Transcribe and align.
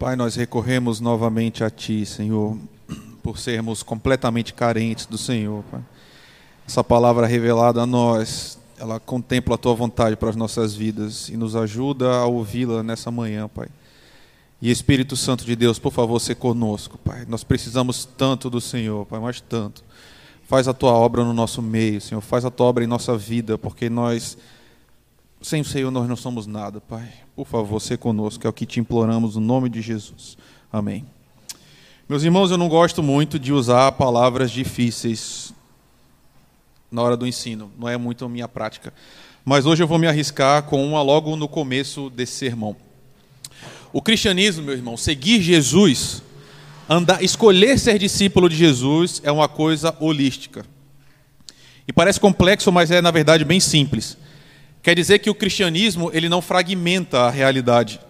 Pai, 0.00 0.16
nós 0.16 0.34
recorremos 0.34 0.98
novamente 0.98 1.62
a 1.62 1.68
Ti, 1.68 2.06
Senhor, 2.06 2.56
por 3.22 3.38
sermos 3.38 3.82
completamente 3.82 4.54
carentes 4.54 5.04
do 5.04 5.18
Senhor. 5.18 5.62
Pai. 5.70 5.82
Essa 6.66 6.82
palavra 6.82 7.26
revelada 7.26 7.82
a 7.82 7.86
nós, 7.86 8.58
ela 8.78 8.98
contempla 8.98 9.56
a 9.56 9.58
Tua 9.58 9.74
vontade 9.74 10.16
para 10.16 10.30
as 10.30 10.36
nossas 10.36 10.74
vidas 10.74 11.28
e 11.28 11.36
nos 11.36 11.54
ajuda 11.54 12.12
a 12.12 12.24
ouvi-la 12.24 12.82
nessa 12.82 13.10
manhã, 13.10 13.46
Pai. 13.46 13.68
E 14.62 14.70
Espírito 14.70 15.18
Santo 15.18 15.44
de 15.44 15.54
Deus, 15.54 15.78
por 15.78 15.92
favor, 15.92 16.18
se 16.18 16.34
conosco, 16.34 16.96
Pai. 16.96 17.26
Nós 17.28 17.44
precisamos 17.44 18.06
tanto 18.06 18.48
do 18.48 18.58
Senhor, 18.58 19.04
Pai, 19.04 19.20
mas 19.20 19.42
tanto. 19.42 19.84
Faz 20.44 20.66
a 20.66 20.72
Tua 20.72 20.92
obra 20.92 21.22
no 21.22 21.34
nosso 21.34 21.60
meio, 21.60 22.00
Senhor. 22.00 22.22
Faz 22.22 22.46
a 22.46 22.50
Tua 22.50 22.68
obra 22.68 22.82
em 22.82 22.86
nossa 22.86 23.18
vida, 23.18 23.58
porque 23.58 23.90
nós, 23.90 24.38
sem 25.42 25.62
o 25.62 25.64
Senhor, 25.64 25.90
nós 25.90 26.08
não 26.08 26.16
somos 26.16 26.46
nada, 26.46 26.80
Pai. 26.80 27.08
Por 27.34 27.46
favor, 27.46 27.80
se 27.80 27.96
conosco, 27.96 28.46
é 28.46 28.50
o 28.50 28.52
que 28.52 28.66
te 28.66 28.78
imploramos 28.78 29.36
no 29.36 29.40
nome 29.40 29.68
de 29.68 29.80
Jesus. 29.80 30.36
Amém. 30.70 31.06
Meus 32.08 32.22
irmãos, 32.22 32.50
eu 32.50 32.58
não 32.58 32.68
gosto 32.68 33.02
muito 33.02 33.38
de 33.38 33.52
usar 33.52 33.92
palavras 33.92 34.50
difíceis 34.50 35.54
na 36.90 37.02
hora 37.02 37.16
do 37.16 37.26
ensino, 37.26 37.70
não 37.78 37.88
é 37.88 37.96
muito 37.96 38.24
a 38.24 38.28
minha 38.28 38.48
prática. 38.48 38.92
Mas 39.44 39.64
hoje 39.64 39.82
eu 39.82 39.86
vou 39.86 39.98
me 39.98 40.06
arriscar 40.06 40.64
com 40.64 40.84
uma 40.84 41.00
logo 41.02 41.36
no 41.36 41.48
começo 41.48 42.10
desse 42.10 42.32
sermão. 42.32 42.76
O 43.92 44.02
cristianismo, 44.02 44.64
meu 44.64 44.74
irmão, 44.74 44.96
seguir 44.96 45.40
Jesus, 45.40 46.22
andar, 46.88 47.22
escolher 47.22 47.78
ser 47.78 47.98
discípulo 47.98 48.48
de 48.48 48.56
Jesus 48.56 49.20
é 49.24 49.32
uma 49.32 49.48
coisa 49.48 49.96
holística. 50.00 50.66
E 51.86 51.92
parece 51.92 52.20
complexo, 52.20 52.70
mas 52.70 52.90
é 52.90 53.00
na 53.00 53.10
verdade 53.10 53.44
bem 53.44 53.60
simples. 53.60 54.18
Quer 54.82 54.94
dizer 54.94 55.18
que 55.18 55.28
o 55.28 55.34
cristianismo 55.34 56.10
ele 56.12 56.28
não 56.28 56.40
fragmenta 56.40 57.20
a 57.20 57.30
realidade, 57.30 58.00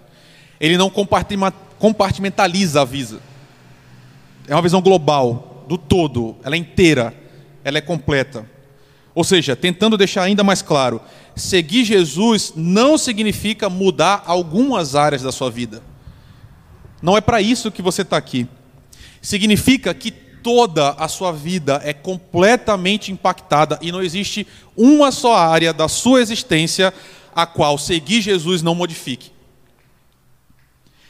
ele 0.61 0.77
não 0.77 0.91
compartimentaliza 1.79 2.83
a 2.83 2.85
vida. 2.85 3.21
É 4.47 4.55
uma 4.55 4.63
visão 4.63 4.81
global 4.81 5.65
do 5.69 5.77
todo, 5.77 6.37
ela 6.45 6.55
é 6.55 6.59
inteira, 6.59 7.15
ela 7.65 7.79
é 7.79 7.81
completa. 7.81 8.49
Ou 9.15 9.25
seja, 9.25 9.57
tentando 9.57 9.97
deixar 9.97 10.23
ainda 10.23 10.45
mais 10.45 10.63
claro, 10.63 11.01
seguir 11.35 11.85
Jesus 11.85 12.53
não 12.55 12.97
significa 12.97 13.69
mudar 13.69 14.23
algumas 14.27 14.95
áreas 14.95 15.23
da 15.23 15.33
sua 15.33 15.51
vida. 15.51 15.83
Não 17.03 17.17
é 17.17 17.21
para 17.21 17.41
isso 17.41 17.73
que 17.73 17.83
você 17.83 18.03
está 18.03 18.17
aqui. 18.17 18.47
Significa 19.21 19.93
que 19.93 20.15
toda 20.43 20.91
a 20.91 21.09
sua 21.09 21.33
vida 21.33 21.81
é 21.85 21.93
completamente 21.93 23.13
impactada 23.13 23.79
e 23.81 23.93
não 23.93 24.03
existe 24.03 24.47
uma 24.77 25.13
só 25.13 25.37
área 25.37 25.73
da 25.73 25.89
sua 25.89 26.21
existência 26.21 26.93
a 27.35 27.47
qual 27.47 27.79
seguir 27.79 28.21
Jesus 28.21 28.63
não 28.63 28.75
modifique. 28.75 29.31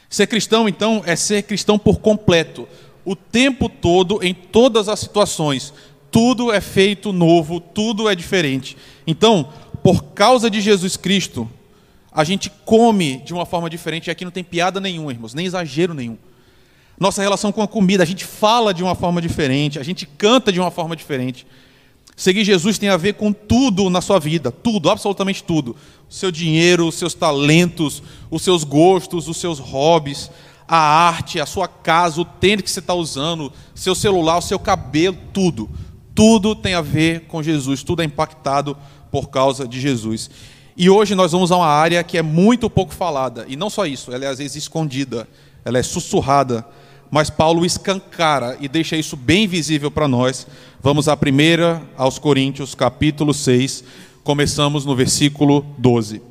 Ser 0.09 0.27
cristão, 0.27 0.67
então, 0.67 1.01
é 1.05 1.15
ser 1.15 1.43
cristão 1.43 1.79
por 1.79 1.99
completo, 1.99 2.67
o 3.05 3.15
tempo 3.15 3.69
todo, 3.69 4.19
em 4.21 4.33
todas 4.33 4.89
as 4.89 4.99
situações. 4.99 5.73
Tudo 6.11 6.51
é 6.51 6.59
feito 6.59 7.13
novo, 7.13 7.59
tudo 7.59 8.09
é 8.09 8.13
diferente. 8.13 8.77
Então, 9.07 9.51
por 9.81 10.03
causa 10.13 10.49
de 10.49 10.59
Jesus 10.59 10.97
Cristo, 10.97 11.49
a 12.11 12.25
gente 12.25 12.51
come 12.65 13.17
de 13.17 13.33
uma 13.33 13.45
forma 13.45 13.69
diferente, 13.69 14.07
e 14.07 14.11
aqui 14.11 14.25
não 14.25 14.31
tem 14.31 14.43
piada 14.43 14.79
nenhuma, 14.81 15.11
irmãos, 15.11 15.33
nem 15.33 15.45
exagero 15.45 15.93
nenhum 15.93 16.17
nossa 17.01 17.19
relação 17.19 17.51
com 17.51 17.63
a 17.63 17.67
comida, 17.67 18.03
a 18.03 18.05
gente 18.05 18.23
fala 18.23 18.71
de 18.71 18.83
uma 18.83 18.93
forma 18.93 19.19
diferente, 19.19 19.79
a 19.79 19.83
gente 19.83 20.05
canta 20.05 20.51
de 20.51 20.59
uma 20.59 20.69
forma 20.69 20.95
diferente. 20.95 21.47
Seguir 22.15 22.43
Jesus 22.43 22.77
tem 22.77 22.89
a 22.89 22.95
ver 22.95 23.15
com 23.15 23.33
tudo 23.33 23.89
na 23.89 24.01
sua 24.01 24.19
vida, 24.19 24.51
tudo, 24.51 24.87
absolutamente 24.87 25.43
tudo. 25.43 25.75
O 26.07 26.13
seu 26.13 26.31
dinheiro, 26.31 26.87
os 26.87 26.93
seus 26.93 27.15
talentos, 27.15 28.03
os 28.29 28.43
seus 28.43 28.63
gostos, 28.63 29.27
os 29.27 29.37
seus 29.37 29.57
hobbies, 29.57 30.29
a 30.67 30.77
arte, 30.77 31.39
a 31.39 31.47
sua 31.47 31.67
casa, 31.67 32.21
o 32.21 32.25
tênis 32.25 32.61
que 32.61 32.69
você 32.69 32.77
está 32.79 32.93
usando, 32.93 33.51
seu 33.73 33.95
celular, 33.95 34.37
o 34.37 34.41
seu 34.41 34.59
cabelo, 34.59 35.17
tudo. 35.33 35.67
Tudo 36.13 36.53
tem 36.53 36.75
a 36.75 36.81
ver 36.81 37.21
com 37.21 37.41
Jesus, 37.41 37.81
tudo 37.81 38.03
é 38.03 38.05
impactado 38.05 38.77
por 39.09 39.31
causa 39.31 39.67
de 39.67 39.81
Jesus. 39.81 40.29
E 40.77 40.87
hoje 40.87 41.15
nós 41.15 41.31
vamos 41.31 41.51
a 41.51 41.57
uma 41.57 41.65
área 41.65 42.03
que 42.03 42.19
é 42.19 42.21
muito 42.21 42.69
pouco 42.69 42.93
falada, 42.93 43.43
e 43.47 43.55
não 43.55 43.71
só 43.71 43.87
isso, 43.87 44.13
ela 44.13 44.25
é 44.25 44.27
às 44.27 44.37
vezes 44.37 44.55
escondida, 44.55 45.27
ela 45.65 45.79
é 45.79 45.83
sussurrada 45.83 46.63
mas 47.11 47.29
Paulo 47.29 47.65
escancara 47.65 48.57
e 48.61 48.69
deixa 48.69 48.95
isso 48.95 49.17
bem 49.17 49.45
visível 49.45 49.91
para 49.91 50.07
nós. 50.07 50.47
Vamos 50.81 51.09
à 51.09 51.17
primeira 51.17 51.83
aos 51.97 52.17
Coríntios, 52.17 52.73
capítulo 52.73 53.33
6, 53.33 53.83
começamos 54.23 54.85
no 54.85 54.95
versículo 54.95 55.65
12. 55.77 56.21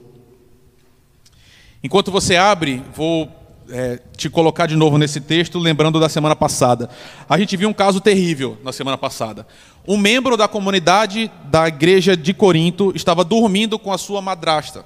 Enquanto 1.85 2.11
você 2.11 2.35
abre, 2.37 2.83
vou 2.95 3.29
é, 3.69 4.01
te 4.17 4.31
colocar 4.31 4.67
de 4.67 4.75
novo 4.75 4.97
nesse 4.97 5.21
texto, 5.21 5.59
lembrando 5.59 6.01
da 6.01 6.09
semana 6.09 6.35
passada. 6.35 6.89
A 7.29 7.39
gente 7.39 7.57
viu 7.59 7.69
um 7.69 7.75
caso 7.75 8.01
terrível 8.01 8.59
na 8.65 8.73
semana 8.73 8.97
passada. 8.97 9.47
Um 9.87 9.99
membro 9.99 10.37
da 10.37 10.49
comunidade 10.49 11.31
da 11.45 11.69
igreja 11.69 12.17
de 12.17 12.33
Corinto 12.33 12.93
estava 12.95 13.23
dormindo 13.23 13.79
com 13.79 13.93
a 13.93 13.99
sua 13.99 14.23
madrasta. 14.23 14.85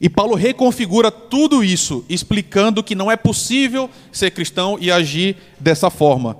E 0.00 0.08
Paulo 0.08 0.34
reconfigura 0.34 1.10
tudo 1.10 1.64
isso, 1.64 2.04
explicando 2.08 2.82
que 2.82 2.94
não 2.94 3.10
é 3.10 3.16
possível 3.16 3.88
ser 4.12 4.30
cristão 4.30 4.76
e 4.80 4.90
agir 4.90 5.36
dessa 5.58 5.88
forma. 5.88 6.36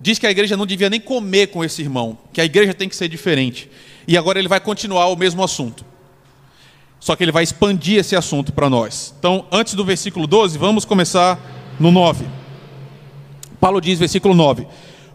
Diz 0.00 0.18
que 0.18 0.26
a 0.26 0.30
igreja 0.30 0.56
não 0.56 0.66
devia 0.66 0.90
nem 0.90 1.00
comer 1.00 1.48
com 1.48 1.64
esse 1.64 1.82
irmão, 1.82 2.18
que 2.32 2.40
a 2.40 2.44
igreja 2.44 2.74
tem 2.74 2.88
que 2.88 2.96
ser 2.96 3.08
diferente. 3.08 3.68
E 4.06 4.16
agora 4.16 4.38
ele 4.38 4.48
vai 4.48 4.60
continuar 4.60 5.06
o 5.08 5.16
mesmo 5.16 5.42
assunto. 5.42 5.84
Só 6.98 7.16
que 7.16 7.24
ele 7.24 7.32
vai 7.32 7.42
expandir 7.42 7.98
esse 7.98 8.14
assunto 8.14 8.52
para 8.52 8.70
nós. 8.70 9.12
Então, 9.18 9.44
antes 9.50 9.74
do 9.74 9.84
versículo 9.84 10.26
12, 10.26 10.56
vamos 10.56 10.84
começar 10.84 11.40
no 11.78 11.90
9. 11.90 12.24
Paulo 13.60 13.80
diz, 13.80 13.98
versículo 13.98 14.34
9: 14.34 14.66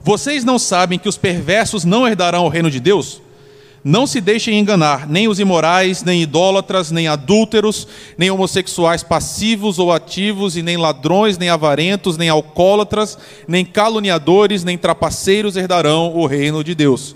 Vocês 0.02 0.44
não 0.44 0.59
sabem 0.59 1.00
que 1.00 1.08
os 1.08 1.18
perversos 1.18 1.86
não 1.86 2.06
herdarão 2.06 2.46
o 2.46 2.50
reino 2.50 2.70
de 2.70 2.81
Deus? 2.81 3.22
Não 3.84 4.06
se 4.06 4.20
deixem 4.20 4.60
enganar, 4.60 5.08
nem 5.08 5.28
os 5.28 5.40
imorais, 5.40 6.04
nem 6.04 6.22
idólatras, 6.22 6.92
nem 6.92 7.08
adúlteros, 7.08 7.88
nem 8.18 8.30
homossexuais 8.30 9.04
passivos 9.04 9.80
ou 9.80 9.92
ativos, 9.92 10.58
e 10.58 10.62
nem 10.62 10.76
ladrões, 10.78 11.38
nem 11.38 11.50
avarentos, 11.50 12.18
nem 12.18 12.28
alcoólatras, 12.28 13.18
nem 13.48 13.64
caluniadores, 13.64 14.64
nem 14.64 14.78
trapaceiros 14.78 15.56
herdarão 15.56 16.14
o 16.16 16.26
reino 16.26 16.64
de 16.64 16.76
Deus. 16.76 17.16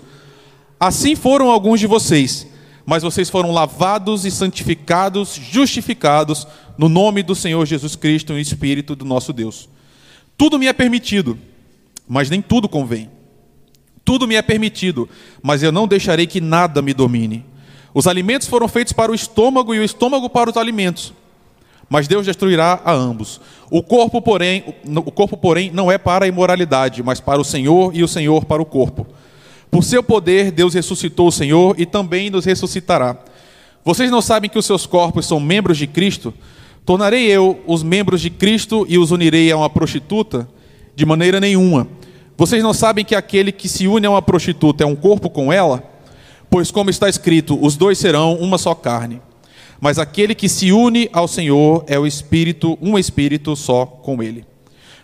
Assim 0.78 1.14
foram 1.14 1.50
alguns 1.50 1.78
de 1.78 1.86
vocês, 1.86 2.46
mas 2.86 3.02
vocês 3.02 3.28
foram 3.28 3.52
lavados 3.52 4.24
e 4.24 4.30
santificados, 4.30 5.34
justificados 5.34 6.46
no 6.78 6.88
nome 6.88 7.22
do 7.22 7.34
Senhor 7.34 7.64
Jesus 7.66 7.94
Cristo 7.96 8.32
e 8.32 8.40
Espírito 8.40 8.96
do 8.96 9.04
nosso 9.04 9.32
Deus. 9.32 9.68
Tudo 10.36 10.58
me 10.58 10.66
é 10.66 10.72
permitido, 10.72 11.38
mas 12.08 12.30
nem 12.30 12.40
tudo 12.40 12.68
convém. 12.68 13.10
Tudo 14.04 14.26
me 14.26 14.34
é 14.34 14.42
permitido, 14.42 15.08
mas 15.42 15.62
eu 15.62 15.70
não 15.70 15.86
deixarei 15.86 16.26
que 16.26 16.40
nada 16.40 16.82
me 16.82 16.92
domine. 16.92 17.44
Os 17.94 18.06
alimentos 18.06 18.48
foram 18.48 18.66
feitos 18.68 18.92
para 18.92 19.12
o 19.12 19.14
estômago 19.14 19.74
e 19.74 19.78
o 19.78 19.84
estômago 19.84 20.28
para 20.28 20.50
os 20.50 20.56
alimentos. 20.56 21.12
Mas 21.88 22.08
Deus 22.08 22.24
destruirá 22.24 22.80
a 22.84 22.92
ambos. 22.92 23.40
O 23.70 23.82
corpo, 23.82 24.22
porém, 24.22 24.64
o 24.96 25.12
corpo, 25.12 25.36
porém, 25.36 25.70
não 25.70 25.92
é 25.92 25.98
para 25.98 26.24
a 26.24 26.28
imoralidade, 26.28 27.02
mas 27.02 27.20
para 27.20 27.40
o 27.40 27.44
Senhor 27.44 27.94
e 27.94 28.02
o 28.02 28.08
Senhor 28.08 28.44
para 28.44 28.62
o 28.62 28.66
corpo. 28.66 29.06
Por 29.70 29.84
seu 29.84 30.02
poder, 30.02 30.50
Deus 30.50 30.74
ressuscitou 30.74 31.28
o 31.28 31.32
Senhor 31.32 31.78
e 31.78 31.86
também 31.86 32.30
nos 32.30 32.44
ressuscitará. 32.44 33.16
Vocês 33.84 34.10
não 34.10 34.22
sabem 34.22 34.48
que 34.48 34.58
os 34.58 34.66
seus 34.66 34.86
corpos 34.86 35.26
são 35.26 35.40
membros 35.40 35.76
de 35.76 35.86
Cristo? 35.86 36.32
Tornarei 36.84 37.26
eu 37.26 37.60
os 37.66 37.82
membros 37.82 38.20
de 38.20 38.30
Cristo 38.30 38.86
e 38.88 38.98
os 38.98 39.10
unirei 39.10 39.50
a 39.52 39.56
uma 39.56 39.70
prostituta? 39.70 40.48
De 40.94 41.06
maneira 41.06 41.40
nenhuma. 41.40 41.88
Vocês 42.42 42.60
não 42.60 42.74
sabem 42.74 43.04
que 43.04 43.14
aquele 43.14 43.52
que 43.52 43.68
se 43.68 43.86
une 43.86 44.04
a 44.04 44.10
uma 44.10 44.20
prostituta 44.20 44.82
é 44.82 44.86
um 44.86 44.96
corpo 44.96 45.30
com 45.30 45.52
ela? 45.52 45.80
Pois, 46.50 46.72
como 46.72 46.90
está 46.90 47.08
escrito, 47.08 47.56
os 47.64 47.76
dois 47.76 47.98
serão 47.98 48.34
uma 48.34 48.58
só 48.58 48.74
carne. 48.74 49.22
Mas 49.80 49.96
aquele 49.96 50.34
que 50.34 50.48
se 50.48 50.72
une 50.72 51.08
ao 51.12 51.28
Senhor 51.28 51.84
é 51.86 51.96
o 51.96 52.04
espírito, 52.04 52.76
um 52.82 52.98
espírito 52.98 53.54
só 53.54 53.86
com 53.86 54.20
ele. 54.20 54.44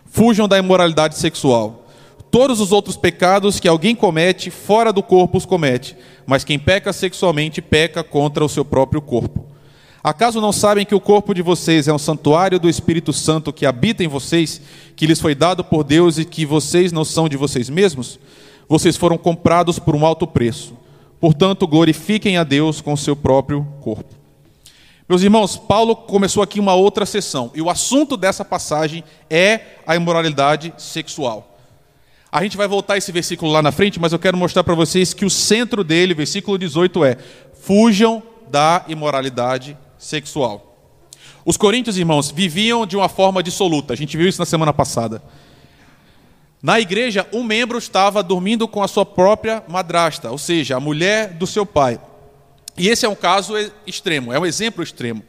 Fujam 0.04 0.48
da 0.48 0.58
imoralidade 0.58 1.16
sexual. 1.16 1.86
Todos 2.28 2.60
os 2.60 2.72
outros 2.72 2.96
pecados 2.96 3.60
que 3.60 3.68
alguém 3.68 3.94
comete 3.94 4.50
fora 4.50 4.92
do 4.92 5.00
corpo 5.00 5.38
os 5.38 5.46
comete, 5.46 5.96
mas 6.26 6.42
quem 6.42 6.58
peca 6.58 6.92
sexualmente 6.92 7.62
peca 7.62 8.02
contra 8.02 8.44
o 8.44 8.48
seu 8.48 8.64
próprio 8.64 9.00
corpo. 9.00 9.46
Acaso 10.02 10.40
não 10.40 10.52
sabem 10.52 10.86
que 10.86 10.94
o 10.94 11.00
corpo 11.00 11.34
de 11.34 11.42
vocês 11.42 11.88
é 11.88 11.92
um 11.92 11.98
santuário 11.98 12.60
do 12.60 12.68
Espírito 12.68 13.12
Santo 13.12 13.52
que 13.52 13.66
habita 13.66 14.04
em 14.04 14.08
vocês, 14.08 14.60
que 14.94 15.06
lhes 15.06 15.20
foi 15.20 15.34
dado 15.34 15.64
por 15.64 15.82
Deus 15.82 16.18
e 16.18 16.24
que 16.24 16.46
vocês 16.46 16.92
não 16.92 17.04
são 17.04 17.28
de 17.28 17.36
vocês 17.36 17.68
mesmos? 17.68 18.18
Vocês 18.68 18.96
foram 18.96 19.18
comprados 19.18 19.78
por 19.78 19.96
um 19.96 20.06
alto 20.06 20.26
preço. 20.26 20.74
Portanto, 21.20 21.66
glorifiquem 21.66 22.36
a 22.36 22.44
Deus 22.44 22.80
com 22.80 22.92
o 22.92 22.96
seu 22.96 23.16
próprio 23.16 23.66
corpo. 23.80 24.14
Meus 25.08 25.22
irmãos, 25.22 25.56
Paulo 25.56 25.96
começou 25.96 26.42
aqui 26.42 26.60
uma 26.60 26.74
outra 26.74 27.04
sessão, 27.06 27.50
e 27.54 27.62
o 27.62 27.70
assunto 27.70 28.16
dessa 28.16 28.44
passagem 28.44 29.02
é 29.28 29.60
a 29.86 29.96
imoralidade 29.96 30.72
sexual. 30.76 31.58
A 32.30 32.42
gente 32.42 32.58
vai 32.58 32.68
voltar 32.68 32.98
esse 32.98 33.10
versículo 33.10 33.50
lá 33.50 33.62
na 33.62 33.72
frente, 33.72 33.98
mas 33.98 34.12
eu 34.12 34.18
quero 34.18 34.36
mostrar 34.36 34.62
para 34.62 34.74
vocês 34.74 35.14
que 35.14 35.24
o 35.24 35.30
centro 35.30 35.82
dele, 35.82 36.12
versículo 36.12 36.58
18, 36.58 37.04
é: 37.04 37.16
fujam 37.58 38.22
da 38.50 38.84
imoralidade 38.86 39.76
sexual. 39.98 40.76
Os 41.44 41.56
coríntios, 41.56 41.96
irmãos, 41.96 42.30
viviam 42.30 42.86
de 42.86 42.96
uma 42.96 43.08
forma 43.08 43.42
dissoluta. 43.42 43.92
A 43.92 43.96
gente 43.96 44.16
viu 44.16 44.28
isso 44.28 44.38
na 44.38 44.46
semana 44.46 44.72
passada. 44.72 45.22
Na 46.62 46.80
igreja, 46.80 47.26
um 47.32 47.42
membro 47.42 47.78
estava 47.78 48.22
dormindo 48.22 48.66
com 48.66 48.82
a 48.82 48.88
sua 48.88 49.06
própria 49.06 49.62
madrasta, 49.68 50.30
ou 50.30 50.38
seja, 50.38 50.76
a 50.76 50.80
mulher 50.80 51.34
do 51.34 51.46
seu 51.46 51.64
pai. 51.64 52.00
E 52.76 52.88
esse 52.88 53.06
é 53.06 53.08
um 53.08 53.14
caso 53.14 53.54
extremo, 53.86 54.32
é 54.32 54.38
um 54.38 54.46
exemplo 54.46 54.82
extremo. 54.82 55.22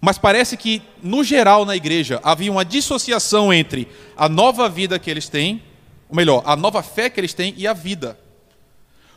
Mas 0.00 0.18
parece 0.18 0.56
que, 0.56 0.82
no 1.02 1.22
geral, 1.22 1.64
na 1.64 1.76
igreja, 1.76 2.20
havia 2.22 2.50
uma 2.50 2.64
dissociação 2.64 3.52
entre 3.52 3.88
a 4.16 4.28
nova 4.28 4.68
vida 4.68 4.98
que 4.98 5.10
eles 5.10 5.28
têm, 5.28 5.62
ou 6.08 6.16
melhor, 6.16 6.42
a 6.46 6.56
nova 6.56 6.82
fé 6.82 7.10
que 7.10 7.20
eles 7.20 7.34
têm 7.34 7.54
e 7.56 7.66
a 7.66 7.72
vida. 7.72 8.18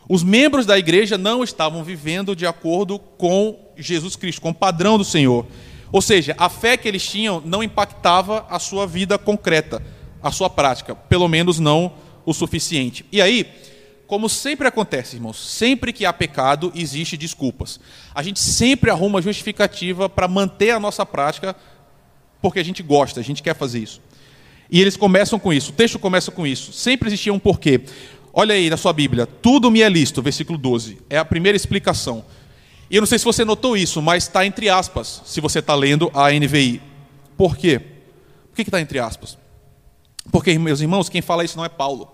Os 0.07 0.23
membros 0.23 0.65
da 0.65 0.77
igreja 0.77 1.17
não 1.17 1.43
estavam 1.43 1.83
vivendo 1.83 2.35
de 2.35 2.45
acordo 2.45 2.99
com 2.99 3.57
Jesus 3.77 4.15
Cristo, 4.15 4.41
com 4.41 4.49
o 4.49 4.53
padrão 4.53 4.97
do 4.97 5.03
Senhor. 5.03 5.45
Ou 5.91 6.01
seja, 6.01 6.35
a 6.37 6.49
fé 6.49 6.75
que 6.75 6.87
eles 6.87 7.07
tinham 7.07 7.41
não 7.45 7.63
impactava 7.63 8.45
a 8.49 8.59
sua 8.59 8.85
vida 8.85 9.17
concreta 9.17 9.81
a 10.23 10.31
sua 10.31 10.49
prática, 10.49 10.95
pelo 10.95 11.27
menos 11.27 11.59
não 11.59 11.93
o 12.25 12.33
suficiente. 12.33 13.05
E 13.11 13.21
aí, 13.21 13.45
como 14.07 14.29
sempre 14.29 14.67
acontece, 14.67 15.17
irmãos, 15.17 15.37
sempre 15.37 15.91
que 15.91 16.05
há 16.05 16.13
pecado, 16.13 16.71
existe 16.73 17.17
desculpas. 17.17 17.79
A 18.15 18.23
gente 18.23 18.39
sempre 18.39 18.89
arruma 18.89 19.21
justificativa 19.21 20.07
para 20.07 20.27
manter 20.27 20.71
a 20.71 20.79
nossa 20.79 21.05
prática, 21.05 21.53
porque 22.41 22.59
a 22.59 22.63
gente 22.63 22.81
gosta, 22.81 23.19
a 23.19 23.23
gente 23.23 23.43
quer 23.43 23.55
fazer 23.55 23.79
isso. 23.79 24.01
E 24.71 24.79
eles 24.79 24.95
começam 24.95 25.37
com 25.37 25.51
isso, 25.51 25.71
o 25.71 25.75
texto 25.75 25.99
começa 25.99 26.31
com 26.31 26.47
isso. 26.47 26.71
Sempre 26.71 27.09
existia 27.09 27.33
um 27.33 27.39
porquê. 27.39 27.81
Olha 28.35 28.55
aí 28.55 28.67
na 28.67 28.77
sua 28.77 28.91
Bíblia, 28.91 29.27
tudo 29.27 29.69
me 29.69 29.83
é 29.83 29.89
listo, 29.89 30.19
versículo 30.19 30.57
12. 30.57 30.97
É 31.07 31.19
a 31.19 31.25
primeira 31.25 31.55
explicação. 31.55 32.25
E 32.89 32.95
eu 32.95 33.01
não 33.01 33.05
sei 33.05 33.19
se 33.19 33.25
você 33.25 33.45
notou 33.45 33.77
isso, 33.77 34.01
mas 34.01 34.23
está 34.23 34.43
entre 34.43 34.69
aspas, 34.69 35.21
se 35.23 35.39
você 35.39 35.59
está 35.59 35.75
lendo 35.75 36.09
a 36.15 36.31
NVI. 36.31 36.81
Por 37.37 37.55
quê? 37.55 37.79
Por 37.79 38.55
que 38.55 38.63
está 38.63 38.81
entre 38.81 38.97
aspas? 38.97 39.37
Porque, 40.31 40.57
meus 40.57 40.81
irmãos, 40.81 41.09
quem 41.09 41.21
fala 41.21 41.45
isso 41.45 41.57
não 41.57 41.65
é 41.65 41.69
Paulo. 41.69 42.11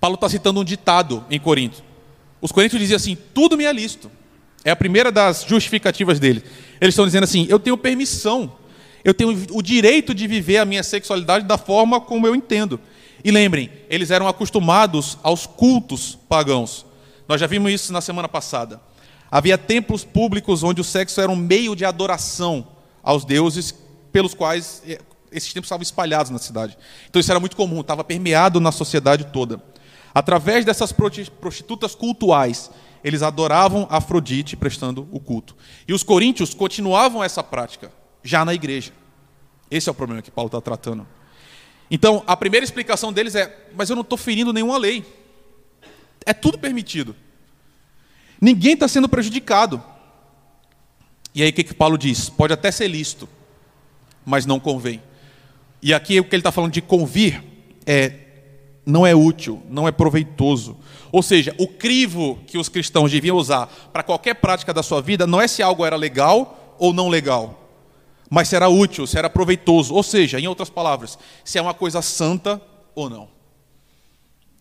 Paulo 0.00 0.14
está 0.14 0.28
citando 0.28 0.60
um 0.60 0.64
ditado 0.64 1.24
em 1.28 1.40
Corinto. 1.40 1.82
Os 2.40 2.52
coríntios 2.52 2.80
diziam 2.80 2.96
assim: 2.96 3.16
tudo 3.34 3.56
me 3.56 3.64
é 3.64 3.72
listo. 3.72 4.10
É 4.64 4.70
a 4.70 4.76
primeira 4.76 5.10
das 5.10 5.44
justificativas 5.44 6.20
dele. 6.20 6.42
Eles 6.80 6.92
estão 6.92 7.06
dizendo 7.06 7.24
assim: 7.24 7.46
eu 7.48 7.58
tenho 7.58 7.76
permissão, 7.76 8.52
eu 9.04 9.14
tenho 9.14 9.30
o 9.50 9.62
direito 9.62 10.14
de 10.14 10.26
viver 10.26 10.58
a 10.58 10.64
minha 10.64 10.82
sexualidade 10.82 11.46
da 11.46 11.58
forma 11.58 12.00
como 12.00 12.26
eu 12.26 12.34
entendo. 12.34 12.78
E 13.26 13.30
lembrem, 13.32 13.68
eles 13.90 14.12
eram 14.12 14.28
acostumados 14.28 15.18
aos 15.20 15.48
cultos 15.48 16.16
pagãos. 16.28 16.86
Nós 17.26 17.40
já 17.40 17.48
vimos 17.48 17.72
isso 17.72 17.92
na 17.92 18.00
semana 18.00 18.28
passada. 18.28 18.80
Havia 19.28 19.58
templos 19.58 20.04
públicos 20.04 20.62
onde 20.62 20.80
o 20.80 20.84
sexo 20.84 21.20
era 21.20 21.28
um 21.28 21.34
meio 21.34 21.74
de 21.74 21.84
adoração 21.84 22.68
aos 23.02 23.24
deuses 23.24 23.74
pelos 24.12 24.32
quais 24.32 24.80
eh, 24.86 25.00
esses 25.32 25.52
templos 25.52 25.66
estavam 25.66 25.82
espalhados 25.82 26.30
na 26.30 26.38
cidade. 26.38 26.78
Então 27.10 27.18
isso 27.18 27.28
era 27.28 27.40
muito 27.40 27.56
comum, 27.56 27.80
estava 27.80 28.04
permeado 28.04 28.60
na 28.60 28.70
sociedade 28.70 29.24
toda. 29.32 29.60
Através 30.14 30.64
dessas 30.64 30.92
prostitutas 30.92 31.96
cultuais, 31.96 32.70
eles 33.02 33.24
adoravam 33.24 33.88
Afrodite 33.90 34.54
prestando 34.54 35.08
o 35.10 35.18
culto. 35.18 35.56
E 35.88 35.92
os 35.92 36.04
coríntios 36.04 36.54
continuavam 36.54 37.24
essa 37.24 37.42
prática, 37.42 37.90
já 38.22 38.44
na 38.44 38.54
igreja. 38.54 38.92
Esse 39.68 39.88
é 39.88 39.90
o 39.90 39.96
problema 39.96 40.22
que 40.22 40.30
Paulo 40.30 40.46
está 40.46 40.60
tratando. 40.60 41.04
Então, 41.90 42.22
a 42.26 42.36
primeira 42.36 42.64
explicação 42.64 43.12
deles 43.12 43.34
é: 43.34 43.68
mas 43.74 43.90
eu 43.90 43.96
não 43.96 44.02
estou 44.02 44.18
ferindo 44.18 44.52
nenhuma 44.52 44.78
lei. 44.78 45.04
É 46.24 46.34
tudo 46.34 46.58
permitido. 46.58 47.14
Ninguém 48.40 48.74
está 48.74 48.88
sendo 48.88 49.08
prejudicado. 49.08 49.82
E 51.34 51.42
aí 51.42 51.50
o 51.50 51.52
que, 51.52 51.64
que 51.64 51.74
Paulo 51.74 51.96
diz? 51.96 52.28
Pode 52.28 52.52
até 52.52 52.70
ser 52.70 52.88
lícito, 52.88 53.28
mas 54.24 54.46
não 54.46 54.58
convém. 54.58 55.02
E 55.82 55.92
aqui 55.94 56.18
o 56.18 56.24
que 56.24 56.34
ele 56.34 56.40
está 56.40 56.50
falando 56.50 56.72
de 56.72 56.80
convir 56.80 57.42
é 57.86 58.12
não 58.84 59.06
é 59.06 59.14
útil, 59.14 59.62
não 59.68 59.86
é 59.86 59.92
proveitoso. 59.92 60.76
Ou 61.12 61.22
seja, 61.22 61.54
o 61.58 61.66
crivo 61.66 62.38
que 62.46 62.56
os 62.56 62.68
cristãos 62.68 63.10
deviam 63.10 63.36
usar 63.36 63.66
para 63.92 64.02
qualquer 64.02 64.34
prática 64.34 64.72
da 64.72 64.82
sua 64.82 65.02
vida 65.02 65.26
não 65.26 65.40
é 65.40 65.48
se 65.48 65.62
algo 65.62 65.84
era 65.84 65.96
legal 65.96 66.76
ou 66.78 66.92
não 66.92 67.08
legal, 67.08 67.65
mas 68.30 68.48
se 68.48 68.56
era 68.56 68.68
útil, 68.68 69.06
se 69.06 69.18
era 69.18 69.30
proveitoso. 69.30 69.94
Ou 69.94 70.02
seja, 70.02 70.40
em 70.40 70.46
outras 70.46 70.70
palavras, 70.70 71.18
se 71.44 71.58
é 71.58 71.62
uma 71.62 71.74
coisa 71.74 72.02
santa 72.02 72.60
ou 72.94 73.08
não. 73.08 73.28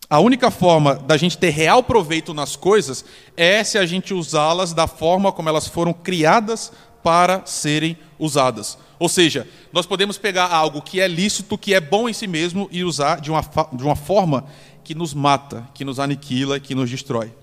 A 0.10 0.20
única 0.20 0.52
forma 0.52 0.96
da 0.96 1.18
gente 1.18 1.38
ter 1.38 1.50
real 1.50 1.82
proveito 1.82 2.34
nas 2.34 2.56
coisas 2.56 3.04
é 3.36 3.64
se 3.64 3.78
a 3.78 3.86
gente 3.86 4.14
usá-las 4.14 4.72
da 4.72 4.86
forma 4.86 5.32
como 5.32 5.50
elas 5.50 5.68
foram 5.68 5.94
criadas 5.94 6.72
para 7.04 7.46
serem 7.46 7.98
usadas. 8.20 8.78
Ou 9.00 9.10
seja, 9.10 9.48
nós 9.74 9.86
podemos 9.86 10.18
pegar 10.18 10.48
algo 10.48 10.82
que 10.82 11.02
é 11.02 11.08
lícito, 11.08 11.58
que 11.58 11.74
é 11.74 11.80
bom 11.80 12.08
em 12.08 12.14
si 12.14 12.28
mesmo, 12.28 12.70
e 12.72 12.84
usar 12.84 13.20
de 13.20 13.30
uma, 13.30 13.42
de 13.74 13.84
uma 13.84 13.96
forma 13.96 14.46
que 14.84 14.96
nos 14.96 15.14
mata, 15.14 15.68
que 15.74 15.84
nos 15.84 16.00
aniquila, 16.00 16.60
que 16.60 16.76
nos 16.76 16.90
destrói. 16.90 17.34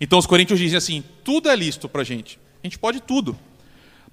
Então 0.00 0.18
os 0.18 0.26
coríntios 0.26 0.58
dizem 0.58 0.76
assim: 0.76 1.04
tudo 1.24 1.48
é 1.48 1.56
lícito 1.56 1.88
para 1.88 2.02
a 2.02 2.04
gente. 2.04 2.38
A 2.62 2.66
gente 2.66 2.78
pode 2.78 3.00
tudo. 3.00 3.36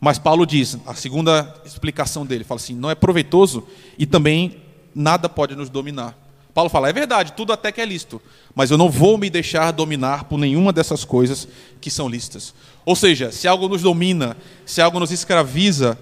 Mas 0.04 0.20
Paulo 0.20 0.46
diz, 0.46 0.78
a 0.86 0.94
segunda 0.94 1.56
explicação 1.64 2.26
dele, 2.26 2.44
fala 2.44 2.60
assim: 2.60 2.76
não 2.76 2.92
é 2.92 2.96
proveitoso 2.96 3.66
e 3.98 4.06
também 4.06 4.58
nada 4.94 5.30
pode 5.30 5.56
nos 5.56 5.70
dominar. 5.70 6.14
Paulo 6.54 6.70
fala: 6.70 6.90
é 6.90 6.94
verdade, 6.94 7.32
tudo 7.32 7.54
até 7.54 7.72
que 7.72 7.80
é 7.80 7.86
lícito, 7.86 8.22
mas 8.54 8.70
eu 8.70 8.78
não 8.78 8.90
vou 8.90 9.18
me 9.18 9.30
deixar 9.30 9.72
dominar 9.72 10.26
por 10.26 10.38
nenhuma 10.38 10.74
dessas 10.74 11.06
coisas 11.06 11.48
que 11.80 11.90
são 11.90 12.10
lícitas. 12.10 12.54
Ou 12.86 12.98
seja, 12.98 13.32
se 13.32 13.48
algo 13.48 13.70
nos 13.70 13.82
domina, 13.82 14.36
se 14.66 14.82
algo 14.82 15.00
nos 15.00 15.10
escraviza, 15.10 15.98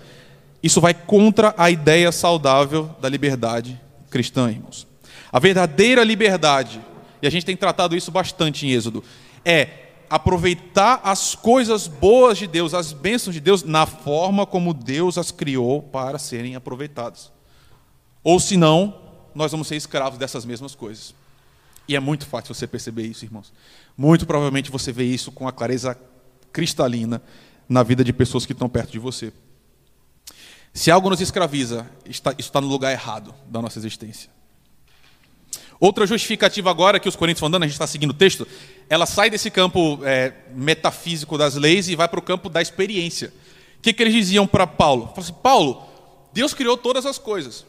isso 0.64 0.82
vai 0.82 0.96
contra 0.96 1.54
a 1.56 1.70
ideia 1.70 2.12
saudável 2.12 2.90
da 3.00 3.08
liberdade 3.08 3.80
cristã, 4.10 4.50
irmãos. 4.50 4.88
A 5.32 5.38
verdadeira 5.38 6.04
liberdade, 6.04 6.82
e 7.22 7.28
a 7.28 7.30
gente 7.30 7.46
tem 7.46 7.56
tratado 7.56 7.96
isso 7.96 8.10
bastante 8.10 8.66
em 8.66 8.72
Êxodo, 8.72 9.04
é 9.46 9.91
aproveitar 10.12 11.00
as 11.06 11.36
coisas 11.36 11.88
boas 11.88 12.38
de 12.38 12.46
Deus, 12.46 12.74
as 12.74 12.92
bênçãos 12.92 13.34
de 13.34 13.40
Deus, 13.40 13.64
na 13.64 13.86
forma 13.86 14.46
como 14.46 14.74
Deus 14.74 15.18
as 15.18 15.32
criou 15.32 15.82
para 15.82 16.20
serem 16.20 16.54
aproveitadas. 16.54 17.32
Ou 18.22 18.38
senão, 18.38 18.94
nós 19.34 19.54
vamos 19.54 19.70
ser 19.70 19.78
escravos 19.78 20.20
dessas 20.20 20.44
mesmas 20.44 20.76
coisas. 20.76 21.16
E 21.88 21.96
é 21.96 22.00
muito 22.02 22.26
fácil 22.26 22.54
você 22.54 22.68
perceber 22.68 23.04
isso, 23.04 23.24
irmãos. 23.24 23.54
Muito 23.98 24.26
provavelmente 24.28 24.70
você 24.70 24.92
vê 24.92 25.06
isso 25.06 25.32
com 25.32 25.48
a 25.48 25.52
clareza 25.54 25.98
cristalina 26.52 27.22
na 27.70 27.82
vida 27.82 28.04
de 28.04 28.12
pessoas 28.12 28.46
que 28.46 28.52
estão 28.52 28.68
perto 28.68 28.92
de 28.92 29.00
você. 29.00 29.32
Se 30.74 30.92
algo 30.92 31.10
nos 31.10 31.22
escraviza, 31.22 31.90
isso 32.06 32.22
está 32.38 32.60
no 32.60 32.68
lugar 32.68 32.92
errado 32.92 33.34
da 33.48 33.62
nossa 33.62 33.80
existência. 33.80 34.30
Outra 35.82 36.06
justificativa 36.06 36.70
agora 36.70 37.00
que 37.00 37.10
os 37.10 37.16
coríntios 37.16 37.40
estão 37.40 37.50
dando, 37.50 37.64
a 37.64 37.66
gente 37.66 37.74
está 37.74 37.88
seguindo 37.88 38.12
o 38.12 38.14
texto, 38.14 38.48
ela 38.88 39.08
sai 39.08 39.32
desse 39.32 39.50
campo 39.50 40.00
é, 40.04 40.32
metafísico 40.54 41.40
das 41.40 41.56
leis 41.56 41.90
e 41.90 41.96
vai 41.96 42.08
para 42.08 42.20
o 42.20 42.22
campo 42.22 42.50
da 42.50 42.62
experiência. 42.62 43.34
O 43.80 43.82
que, 43.82 43.92
que 43.92 44.04
eles 44.04 44.14
diziam 44.14 44.46
para 44.46 44.68
Paulo? 44.68 45.08
Falaram 45.08 45.24
assim, 45.24 45.34
Paulo, 45.42 45.84
Deus 46.32 46.54
criou 46.54 46.78
todas 46.78 47.04
as 47.08 47.18
coisas. 47.18 47.66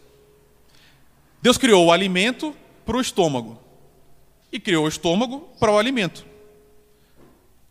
Deus 1.40 1.56
criou 1.56 1.86
o 1.86 1.90
alimento 1.90 2.54
para 2.84 2.98
o 2.98 3.00
estômago 3.00 3.58
e 4.52 4.60
criou 4.60 4.84
o 4.84 4.88
estômago 4.88 5.48
para 5.58 5.72
o 5.72 5.78
alimento. 5.78 6.26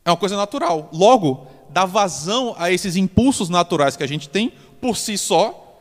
É 0.03 0.10
uma 0.10 0.17
coisa 0.17 0.36
natural. 0.36 0.89
Logo, 0.91 1.45
dá 1.69 1.86
vazão 1.86 2.55
a 2.57 2.71
esses 2.71 2.95
impulsos 2.95 3.48
naturais 3.48 3.95
que 3.95 4.03
a 4.03 4.07
gente 4.07 4.27
tem 4.27 4.51
por 4.81 4.98
si 4.98 5.19
só, 5.19 5.77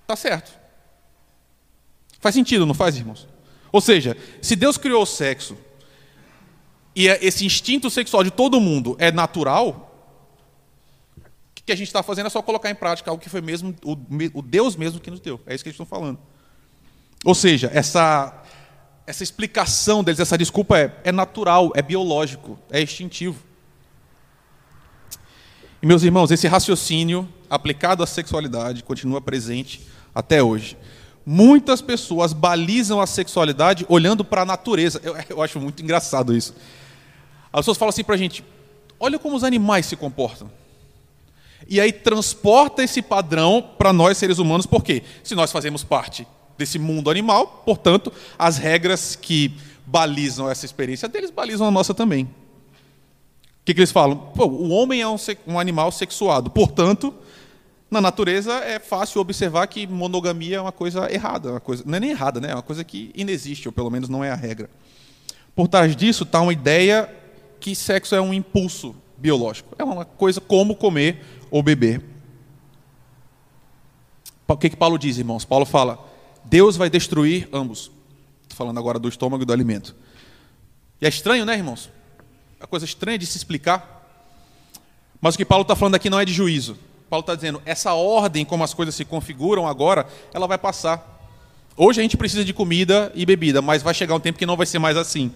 está 0.00 0.16
certo. 0.16 0.50
Faz 2.20 2.34
sentido, 2.34 2.64
não 2.64 2.72
faz, 2.72 2.96
irmãos? 2.96 3.35
Ou 3.72 3.80
seja, 3.80 4.16
se 4.40 4.56
Deus 4.56 4.76
criou 4.76 5.02
o 5.02 5.06
sexo 5.06 5.56
e 6.94 7.08
é 7.08 7.18
esse 7.24 7.44
instinto 7.44 7.90
sexual 7.90 8.24
de 8.24 8.30
todo 8.30 8.60
mundo 8.60 8.96
é 8.98 9.12
natural, 9.12 9.82
o 11.16 11.22
que 11.66 11.72
a 11.72 11.76
gente 11.76 11.88
está 11.88 12.02
fazendo 12.02 12.26
é 12.26 12.30
só 12.30 12.40
colocar 12.40 12.70
em 12.70 12.74
prática 12.74 13.10
algo 13.10 13.22
que 13.22 13.28
foi 13.28 13.40
mesmo 13.40 13.74
o, 13.84 13.96
o 14.34 14.42
Deus 14.42 14.76
mesmo 14.76 15.00
que 15.00 15.10
nos 15.10 15.20
deu. 15.20 15.40
É 15.46 15.54
isso 15.54 15.64
que 15.64 15.68
eles 15.68 15.74
estão 15.74 15.86
falando. 15.86 16.18
Ou 17.24 17.34
seja, 17.34 17.70
essa, 17.74 18.42
essa 19.06 19.22
explicação 19.22 20.04
deles, 20.04 20.20
essa 20.20 20.38
desculpa 20.38 20.78
é, 20.78 20.96
é 21.04 21.12
natural, 21.12 21.72
é 21.74 21.82
biológico, 21.82 22.58
é 22.70 22.80
instintivo. 22.80 23.42
E, 25.82 25.86
meus 25.86 26.02
irmãos, 26.02 26.30
esse 26.30 26.46
raciocínio 26.46 27.28
aplicado 27.50 28.02
à 28.02 28.06
sexualidade 28.06 28.82
continua 28.82 29.20
presente 29.20 29.86
até 30.14 30.42
hoje. 30.42 30.76
Muitas 31.28 31.82
pessoas 31.82 32.32
balizam 32.32 33.00
a 33.00 33.06
sexualidade 33.06 33.84
olhando 33.88 34.24
para 34.24 34.42
a 34.42 34.44
natureza. 34.44 35.00
Eu, 35.02 35.16
eu, 35.28 35.42
acho 35.42 35.58
muito 35.58 35.82
engraçado 35.82 36.32
isso. 36.32 36.54
As 37.52 37.62
pessoas 37.62 37.76
falam 37.76 37.90
assim 37.90 38.04
para 38.04 38.14
a 38.14 38.18
gente: 38.18 38.44
olha 39.00 39.18
como 39.18 39.34
os 39.34 39.42
animais 39.42 39.86
se 39.86 39.96
comportam. 39.96 40.48
E 41.68 41.80
aí 41.80 41.92
transporta 41.92 42.84
esse 42.84 43.02
padrão 43.02 43.60
para 43.76 43.92
nós 43.92 44.16
seres 44.18 44.38
humanos, 44.38 44.66
porque 44.66 45.02
se 45.24 45.34
nós 45.34 45.50
fazemos 45.50 45.82
parte 45.82 46.24
desse 46.56 46.78
mundo 46.78 47.10
animal, 47.10 47.62
portanto, 47.66 48.12
as 48.38 48.56
regras 48.56 49.16
que 49.16 49.52
balizam 49.84 50.48
essa 50.48 50.64
experiência 50.64 51.08
deles 51.08 51.30
balizam 51.30 51.66
a 51.66 51.70
nossa 51.72 51.92
também. 51.92 52.24
O 52.24 52.28
que, 53.64 53.74
que 53.74 53.80
eles 53.80 53.90
falam? 53.90 54.16
Pô, 54.16 54.46
o 54.46 54.68
homem 54.68 55.00
é 55.00 55.08
um, 55.08 55.16
um 55.44 55.58
animal 55.58 55.90
sexuado, 55.90 56.50
portanto, 56.50 57.12
Na 57.96 58.00
natureza 58.02 58.52
é 58.56 58.78
fácil 58.78 59.22
observar 59.22 59.66
que 59.68 59.86
monogamia 59.86 60.58
é 60.58 60.60
uma 60.60 60.70
coisa 60.70 61.10
errada, 61.10 61.52
uma 61.52 61.60
coisa, 61.60 61.82
não 61.86 61.96
é 61.96 62.00
nem 62.00 62.10
errada, 62.10 62.38
né? 62.38 62.50
é 62.50 62.54
uma 62.54 62.62
coisa 62.62 62.84
que 62.84 63.10
inexiste, 63.14 63.68
ou 63.68 63.72
pelo 63.72 63.90
menos 63.90 64.06
não 64.06 64.22
é 64.22 64.30
a 64.30 64.34
regra. 64.34 64.68
Por 65.54 65.66
trás 65.66 65.96
disso 65.96 66.24
está 66.24 66.42
uma 66.42 66.52
ideia 66.52 67.10
que 67.58 67.74
sexo 67.74 68.14
é 68.14 68.20
um 68.20 68.34
impulso 68.34 68.94
biológico. 69.16 69.74
É 69.78 69.82
uma 69.82 70.04
coisa 70.04 70.42
como 70.42 70.76
comer 70.76 71.24
ou 71.50 71.62
beber. 71.62 72.04
O 74.46 74.58
que, 74.58 74.68
que 74.68 74.76
Paulo 74.76 74.98
diz, 74.98 75.16
irmãos? 75.16 75.46
Paulo 75.46 75.64
fala: 75.64 75.98
Deus 76.44 76.76
vai 76.76 76.90
destruir 76.90 77.48
ambos. 77.50 77.90
Estou 78.42 78.58
falando 78.58 78.78
agora 78.78 78.98
do 78.98 79.08
estômago 79.08 79.42
e 79.42 79.46
do 79.46 79.54
alimento. 79.54 79.96
E 81.00 81.06
é 81.06 81.08
estranho, 81.08 81.46
né, 81.46 81.54
irmãos? 81.54 81.90
É 82.60 82.64
uma 82.64 82.68
coisa 82.68 82.84
estranha 82.84 83.16
de 83.16 83.24
se 83.24 83.38
explicar. 83.38 84.06
Mas 85.18 85.34
o 85.34 85.38
que 85.38 85.46
Paulo 85.46 85.62
está 85.62 85.74
falando 85.74 85.94
aqui 85.94 86.10
não 86.10 86.20
é 86.20 86.26
de 86.26 86.34
juízo. 86.34 86.76
Paulo 87.08 87.20
está 87.20 87.34
dizendo, 87.34 87.62
essa 87.64 87.94
ordem 87.94 88.44
como 88.44 88.64
as 88.64 88.74
coisas 88.74 88.94
se 88.94 89.04
configuram 89.04 89.66
agora, 89.66 90.06
ela 90.34 90.46
vai 90.46 90.58
passar. 90.58 91.14
Hoje 91.76 92.00
a 92.00 92.02
gente 92.02 92.16
precisa 92.16 92.44
de 92.44 92.52
comida 92.52 93.12
e 93.14 93.24
bebida, 93.24 93.62
mas 93.62 93.82
vai 93.82 93.94
chegar 93.94 94.14
um 94.14 94.20
tempo 94.20 94.38
que 94.38 94.46
não 94.46 94.56
vai 94.56 94.66
ser 94.66 94.78
mais 94.78 94.96
assim. 94.96 95.30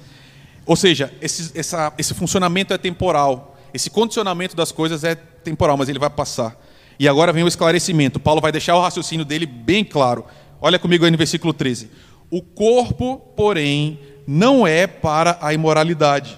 Ou 0.66 0.74
seja, 0.74 1.12
esse, 1.20 1.56
essa, 1.58 1.92
esse 1.98 2.14
funcionamento 2.14 2.72
é 2.72 2.78
temporal. 2.78 3.56
Esse 3.72 3.90
condicionamento 3.90 4.56
das 4.56 4.72
coisas 4.72 5.04
é 5.04 5.14
temporal, 5.14 5.76
mas 5.76 5.88
ele 5.88 5.98
vai 5.98 6.10
passar. 6.10 6.56
E 6.98 7.08
agora 7.08 7.32
vem 7.32 7.44
o 7.44 7.48
esclarecimento. 7.48 8.18
Paulo 8.18 8.40
vai 8.40 8.52
deixar 8.52 8.76
o 8.76 8.80
raciocínio 8.80 9.24
dele 9.24 9.46
bem 9.46 9.84
claro. 9.84 10.24
Olha 10.60 10.78
comigo 10.78 11.04
aí 11.04 11.10
no 11.10 11.16
versículo 11.16 11.52
13. 11.52 11.90
O 12.30 12.42
corpo, 12.42 13.18
porém, 13.36 13.98
não 14.26 14.66
é 14.66 14.86
para 14.86 15.38
a 15.40 15.54
imoralidade, 15.54 16.36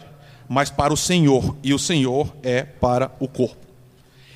mas 0.48 0.70
para 0.70 0.92
o 0.92 0.96
Senhor, 0.96 1.56
e 1.62 1.74
o 1.74 1.78
Senhor 1.78 2.34
é 2.42 2.62
para 2.62 3.10
o 3.18 3.26
corpo. 3.26 3.71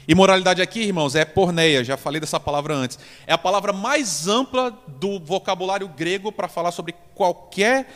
Imoralidade 0.08 0.62
aqui, 0.62 0.80
irmãos, 0.80 1.14
é 1.14 1.24
porneia, 1.24 1.82
já 1.82 1.96
falei 1.96 2.20
dessa 2.20 2.38
palavra 2.38 2.74
antes. 2.74 2.98
É 3.26 3.32
a 3.32 3.38
palavra 3.38 3.72
mais 3.72 4.28
ampla 4.28 4.70
do 4.86 5.18
vocabulário 5.18 5.88
grego 5.88 6.30
para 6.30 6.46
falar 6.46 6.70
sobre 6.70 6.94
qualquer, 7.14 7.92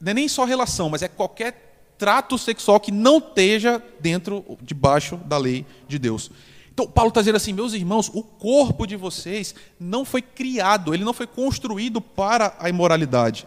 não 0.00 0.10
é 0.10 0.14
nem 0.14 0.28
só 0.28 0.44
relação, 0.44 0.90
mas 0.90 1.02
é 1.02 1.08
qualquer 1.08 1.94
trato 1.96 2.38
sexual 2.38 2.80
que 2.80 2.92
não 2.92 3.18
esteja 3.18 3.82
dentro, 4.00 4.58
debaixo 4.62 5.16
da 5.16 5.38
lei 5.38 5.66
de 5.86 5.98
Deus. 5.98 6.30
Então, 6.72 6.86
Paulo 6.86 7.08
está 7.08 7.20
dizendo 7.20 7.36
assim, 7.36 7.52
meus 7.52 7.74
irmãos, 7.74 8.10
o 8.12 8.22
corpo 8.22 8.86
de 8.86 8.96
vocês 8.96 9.54
não 9.78 10.04
foi 10.04 10.22
criado, 10.22 10.94
ele 10.94 11.04
não 11.04 11.12
foi 11.12 11.26
construído 11.26 12.00
para 12.00 12.54
a 12.58 12.68
imoralidade. 12.68 13.46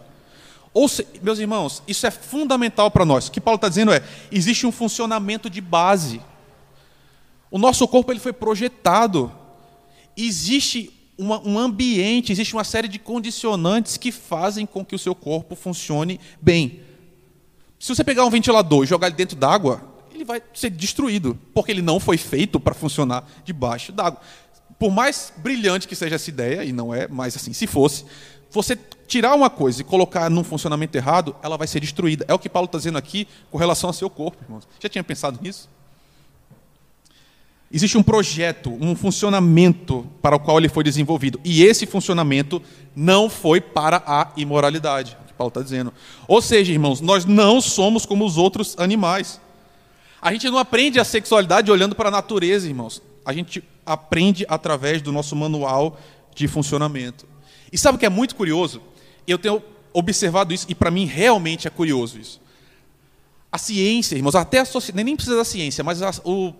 Ou 0.72 0.88
se, 0.88 1.06
meus 1.22 1.38
irmãos, 1.38 1.82
isso 1.86 2.06
é 2.06 2.10
fundamental 2.10 2.90
para 2.90 3.04
nós. 3.04 3.28
O 3.28 3.32
que 3.32 3.40
Paulo 3.40 3.56
está 3.56 3.68
dizendo 3.68 3.92
é: 3.92 4.02
existe 4.30 4.66
um 4.66 4.72
funcionamento 4.72 5.48
de 5.48 5.60
base. 5.60 6.20
O 7.54 7.58
nosso 7.58 7.86
corpo 7.86 8.10
ele 8.10 8.18
foi 8.18 8.32
projetado. 8.32 9.30
Existe 10.16 10.92
uma, 11.16 11.40
um 11.46 11.56
ambiente, 11.56 12.32
existe 12.32 12.52
uma 12.52 12.64
série 12.64 12.88
de 12.88 12.98
condicionantes 12.98 13.96
que 13.96 14.10
fazem 14.10 14.66
com 14.66 14.84
que 14.84 14.92
o 14.92 14.98
seu 14.98 15.14
corpo 15.14 15.54
funcione 15.54 16.18
bem. 16.42 16.80
Se 17.78 17.94
você 17.94 18.02
pegar 18.02 18.24
um 18.24 18.30
ventilador 18.30 18.82
e 18.82 18.88
jogar 18.88 19.06
ele 19.06 19.14
dentro 19.14 19.36
d'água, 19.36 19.88
ele 20.12 20.24
vai 20.24 20.42
ser 20.52 20.68
destruído, 20.68 21.38
porque 21.54 21.70
ele 21.70 21.80
não 21.80 22.00
foi 22.00 22.18
feito 22.18 22.58
para 22.58 22.74
funcionar 22.74 23.24
debaixo 23.44 23.92
d'água. 23.92 24.20
Por 24.76 24.90
mais 24.90 25.32
brilhante 25.36 25.86
que 25.86 25.94
seja 25.94 26.16
essa 26.16 26.28
ideia, 26.28 26.64
e 26.64 26.72
não 26.72 26.92
é, 26.92 27.06
mas 27.06 27.36
assim, 27.36 27.52
se 27.52 27.68
fosse, 27.68 28.04
você 28.50 28.76
tirar 29.06 29.32
uma 29.32 29.48
coisa 29.48 29.80
e 29.80 29.84
colocar 29.84 30.28
num 30.28 30.42
funcionamento 30.42 30.98
errado, 30.98 31.36
ela 31.40 31.56
vai 31.56 31.68
ser 31.68 31.78
destruída. 31.78 32.24
É 32.26 32.34
o 32.34 32.38
que 32.38 32.48
Paulo 32.48 32.66
está 32.66 32.78
dizendo 32.78 32.98
aqui 32.98 33.28
com 33.48 33.58
relação 33.58 33.90
ao 33.90 33.94
seu 33.94 34.10
corpo, 34.10 34.42
irmãos. 34.42 34.66
Já 34.80 34.88
tinha 34.88 35.04
pensado 35.04 35.38
nisso? 35.40 35.68
Existe 37.74 37.98
um 37.98 38.04
projeto, 38.04 38.78
um 38.80 38.94
funcionamento 38.94 40.06
para 40.22 40.36
o 40.36 40.38
qual 40.38 40.58
ele 40.58 40.68
foi 40.68 40.84
desenvolvido. 40.84 41.40
E 41.42 41.64
esse 41.64 41.86
funcionamento 41.86 42.62
não 42.94 43.28
foi 43.28 43.60
para 43.60 44.00
a 44.06 44.30
imoralidade, 44.36 45.18
que 45.26 45.32
Paulo 45.32 45.48
está 45.48 45.60
dizendo. 45.60 45.92
Ou 46.28 46.40
seja, 46.40 46.72
irmãos, 46.72 47.00
nós 47.00 47.24
não 47.24 47.60
somos 47.60 48.06
como 48.06 48.24
os 48.24 48.38
outros 48.38 48.76
animais. 48.78 49.40
A 50.22 50.32
gente 50.32 50.48
não 50.48 50.56
aprende 50.56 51.00
a 51.00 51.04
sexualidade 51.04 51.68
olhando 51.68 51.96
para 51.96 52.10
a 52.10 52.12
natureza, 52.12 52.68
irmãos. 52.68 53.02
A 53.26 53.32
gente 53.32 53.60
aprende 53.84 54.46
através 54.48 55.02
do 55.02 55.10
nosso 55.10 55.34
manual 55.34 55.98
de 56.32 56.46
funcionamento. 56.46 57.26
E 57.72 57.76
sabe 57.76 57.96
o 57.96 57.98
que 57.98 58.06
é 58.06 58.08
muito 58.08 58.36
curioso? 58.36 58.80
Eu 59.26 59.36
tenho 59.36 59.60
observado 59.92 60.54
isso, 60.54 60.66
e 60.68 60.76
para 60.76 60.92
mim 60.92 61.06
realmente 61.06 61.66
é 61.66 61.70
curioso 61.70 62.20
isso. 62.20 62.40
A 63.50 63.58
ciência, 63.58 64.14
irmãos, 64.14 64.36
até 64.36 64.60
a 64.60 64.64
sociedade, 64.64 65.02
nem 65.02 65.16
precisa 65.16 65.36
da 65.36 65.44
ciência, 65.44 65.82
mas 65.82 66.02
a, 66.02 66.12
o, 66.24 66.54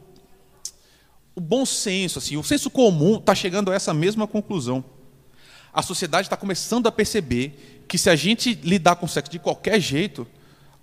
o 1.36 1.40
bom 1.40 1.66
senso, 1.66 2.18
assim, 2.18 2.36
o 2.36 2.44
senso 2.44 2.70
comum 2.70 3.16
está 3.16 3.34
chegando 3.34 3.70
a 3.70 3.74
essa 3.74 3.92
mesma 3.92 4.26
conclusão. 4.26 4.84
A 5.72 5.82
sociedade 5.82 6.26
está 6.26 6.36
começando 6.36 6.86
a 6.86 6.92
perceber 6.92 7.84
que 7.88 7.98
se 7.98 8.08
a 8.08 8.14
gente 8.14 8.54
lidar 8.62 8.96
com 8.96 9.06
o 9.06 9.08
sexo 9.08 9.32
de 9.32 9.38
qualquer 9.38 9.80
jeito, 9.80 10.26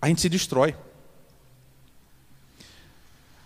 a 0.01 0.07
gente 0.07 0.19
se 0.19 0.27
destrói. 0.27 0.75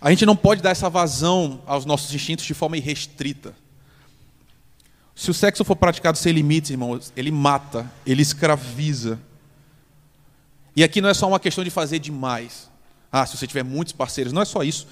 A 0.00 0.10
gente 0.10 0.26
não 0.26 0.36
pode 0.36 0.60
dar 0.60 0.70
essa 0.70 0.90
vazão 0.90 1.62
aos 1.66 1.84
nossos 1.84 2.12
instintos 2.12 2.44
de 2.44 2.54
forma 2.54 2.76
irrestrita. 2.76 3.54
Se 5.14 5.30
o 5.30 5.34
sexo 5.34 5.64
for 5.64 5.76
praticado 5.76 6.18
sem 6.18 6.32
limites, 6.32 6.70
irmãos, 6.70 7.12
ele 7.16 7.30
mata, 7.30 7.90
ele 8.04 8.20
escraviza. 8.20 9.18
E 10.74 10.84
aqui 10.84 11.00
não 11.00 11.08
é 11.08 11.14
só 11.14 11.26
uma 11.26 11.40
questão 11.40 11.64
de 11.64 11.70
fazer 11.70 11.98
demais. 12.00 12.68
Ah, 13.10 13.24
se 13.24 13.36
você 13.36 13.46
tiver 13.46 13.62
muitos 13.62 13.92
parceiros, 13.92 14.32
não 14.32 14.42
é 14.42 14.44
só 14.44 14.62
isso. 14.62 14.86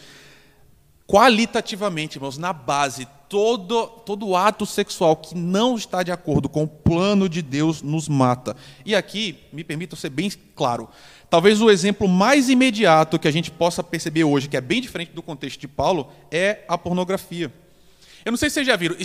Qualitativamente, 1.07 2.17
irmãos, 2.17 2.39
na 2.39 2.53
base, 2.53 3.07
todo, 3.29 3.87
todo 4.07 4.35
ato 4.35 4.65
sexual 4.65 5.17
que 5.17 5.35
não 5.35 5.77
está 5.77 6.03
de 6.03 6.11
acordo 6.11 6.49
com 6.49 6.63
o 6.63 6.69
plano 6.69 7.29
de 7.29 7.43
Deus 7.43 7.83
nos 7.83 8.09
mata. 8.09 8.57
E 8.87 8.95
aqui, 8.95 9.39
me 9.53 9.63
permitam 9.63 9.99
ser 9.99 10.09
bem 10.09 10.31
claro, 10.55 10.89
talvez 11.29 11.61
o 11.61 11.71
exemplo 11.71 12.09
mais 12.09 12.49
imediato 12.49 13.19
que 13.19 13.29
a 13.29 13.31
gente 13.33 13.51
possa 13.51 13.83
perceber 13.83 14.25
hoje, 14.25 14.49
que 14.49 14.57
é 14.57 14.61
bem 14.61 14.81
diferente 14.81 15.13
do 15.13 15.23
contexto 15.23 15.61
de 15.61 15.69
Paulo, 15.69 16.11
é 16.31 16.65
a 16.69 16.79
pornografia. 16.79 17.53
Eu 18.25 18.33
não 18.33 18.39
sei 18.39 18.49
se 18.49 18.55
vocês 18.55 18.67
já 18.67 18.77
viram, 18.77 18.97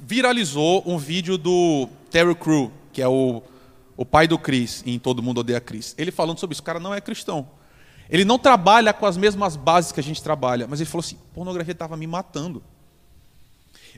viralizou 0.00 0.82
um 0.84 0.98
vídeo 0.98 1.38
do 1.38 1.88
Terry 2.10 2.34
Crew, 2.34 2.72
que 2.92 3.00
é 3.00 3.06
o, 3.06 3.40
o 3.96 4.04
pai 4.04 4.26
do 4.26 4.36
Chris, 4.36 4.82
em 4.84 4.98
Todo 4.98 5.22
Mundo 5.22 5.38
Odeia 5.38 5.60
Chris. 5.60 5.94
Ele 5.96 6.10
falando 6.10 6.40
sobre 6.40 6.54
isso, 6.54 6.62
o 6.62 6.64
cara 6.64 6.80
não 6.80 6.92
é 6.92 7.00
cristão. 7.00 7.48
Ele 8.08 8.24
não 8.24 8.38
trabalha 8.38 8.92
com 8.92 9.06
as 9.06 9.16
mesmas 9.16 9.56
bases 9.56 9.92
que 9.92 10.00
a 10.00 10.02
gente 10.02 10.22
trabalha, 10.22 10.66
mas 10.68 10.80
ele 10.80 10.88
falou 10.88 11.04
assim: 11.04 11.18
pornografia 11.34 11.72
estava 11.72 11.96
me 11.96 12.06
matando. 12.06 12.62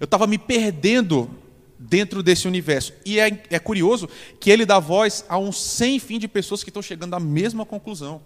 Eu 0.00 0.04
estava 0.04 0.26
me 0.26 0.38
perdendo 0.38 1.30
dentro 1.78 2.22
desse 2.22 2.46
universo. 2.46 2.92
E 3.04 3.18
é, 3.18 3.42
é 3.50 3.58
curioso 3.58 4.08
que 4.40 4.50
ele 4.50 4.64
dá 4.64 4.78
voz 4.78 5.24
a 5.28 5.38
um 5.38 5.52
sem 5.52 5.98
fim 5.98 6.18
de 6.18 6.28
pessoas 6.28 6.62
que 6.62 6.70
estão 6.70 6.82
chegando 6.82 7.14
à 7.14 7.20
mesma 7.20 7.66
conclusão. 7.66 8.20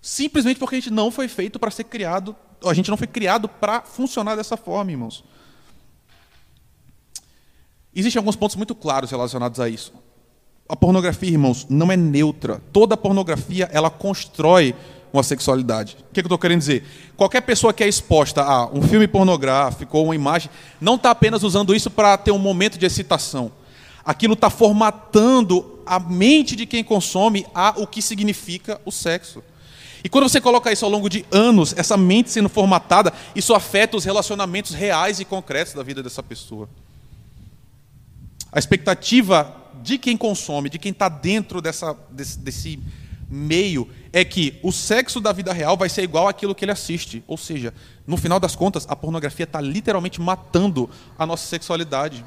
Simplesmente 0.00 0.58
porque 0.58 0.76
a 0.76 0.80
gente 0.80 0.92
não 0.92 1.10
foi 1.10 1.28
feito 1.28 1.58
para 1.58 1.70
ser 1.70 1.84
criado 1.84 2.36
a 2.64 2.74
gente 2.74 2.90
não 2.90 2.96
foi 2.96 3.06
criado 3.06 3.48
para 3.48 3.82
funcionar 3.82 4.36
dessa 4.36 4.56
forma, 4.56 4.90
irmãos. 4.90 5.24
Existem 7.94 8.18
alguns 8.18 8.36
pontos 8.36 8.56
muito 8.56 8.74
claros 8.74 9.10
relacionados 9.10 9.60
a 9.60 9.68
isso. 9.68 9.92
A 10.68 10.76
pornografia, 10.76 11.30
irmãos, 11.30 11.66
não 11.70 11.90
é 11.90 11.96
neutra. 11.96 12.60
Toda 12.72 12.96
pornografia, 12.96 13.70
ela 13.72 13.88
constrói 13.88 14.74
uma 15.10 15.22
sexualidade. 15.22 15.96
O 16.10 16.12
que, 16.12 16.20
eu 16.20 16.24
estou 16.24 16.38
querendo 16.38 16.58
dizer? 16.58 16.84
Qualquer 17.16 17.40
pessoa 17.40 17.72
que 17.72 17.82
é 17.82 17.88
exposta 17.88 18.42
a 18.42 18.66
um 18.66 18.82
filme 18.82 19.08
pornográfico 19.08 19.96
ou 19.96 20.04
uma 20.04 20.14
imagem, 20.14 20.50
não 20.78 20.96
está 20.96 21.10
apenas 21.10 21.42
usando 21.42 21.74
isso 21.74 21.90
para 21.90 22.18
ter 22.18 22.32
um 22.32 22.38
momento 22.38 22.78
de 22.78 22.84
excitação. 22.84 23.50
Aquilo 24.04 24.34
está 24.34 24.50
formatando 24.50 25.80
a 25.86 25.98
mente 25.98 26.54
de 26.54 26.66
quem 26.66 26.84
consome 26.84 27.46
a 27.54 27.72
o 27.76 27.86
que 27.86 28.02
significa 28.02 28.78
o 28.84 28.92
sexo. 28.92 29.42
E 30.04 30.08
quando 30.08 30.28
você 30.28 30.40
coloca 30.40 30.70
isso 30.70 30.84
ao 30.84 30.90
longo 30.90 31.08
de 31.08 31.24
anos, 31.30 31.74
essa 31.76 31.96
mente 31.96 32.30
sendo 32.30 32.48
formatada, 32.48 33.12
isso 33.34 33.54
afeta 33.54 33.96
os 33.96 34.04
relacionamentos 34.04 34.74
reais 34.74 35.18
e 35.18 35.24
concretos 35.24 35.72
da 35.72 35.82
vida 35.82 36.02
dessa 36.02 36.22
pessoa. 36.22 36.68
A 38.52 38.58
expectativa 38.58 39.54
de 39.88 39.96
quem 39.96 40.18
consome, 40.18 40.68
de 40.68 40.78
quem 40.78 40.92
está 40.92 41.08
dentro 41.08 41.62
dessa, 41.62 41.96
desse, 42.10 42.38
desse 42.38 42.78
meio, 43.30 43.88
é 44.12 44.22
que 44.22 44.58
o 44.62 44.70
sexo 44.70 45.18
da 45.18 45.32
vida 45.32 45.50
real 45.50 45.78
vai 45.78 45.88
ser 45.88 46.02
igual 46.02 46.28
àquilo 46.28 46.54
que 46.54 46.62
ele 46.62 46.72
assiste. 46.72 47.24
Ou 47.26 47.38
seja, 47.38 47.72
no 48.06 48.18
final 48.18 48.38
das 48.38 48.54
contas, 48.54 48.84
a 48.86 48.94
pornografia 48.94 49.44
está 49.44 49.62
literalmente 49.62 50.20
matando 50.20 50.90
a 51.18 51.24
nossa 51.24 51.46
sexualidade. 51.46 52.22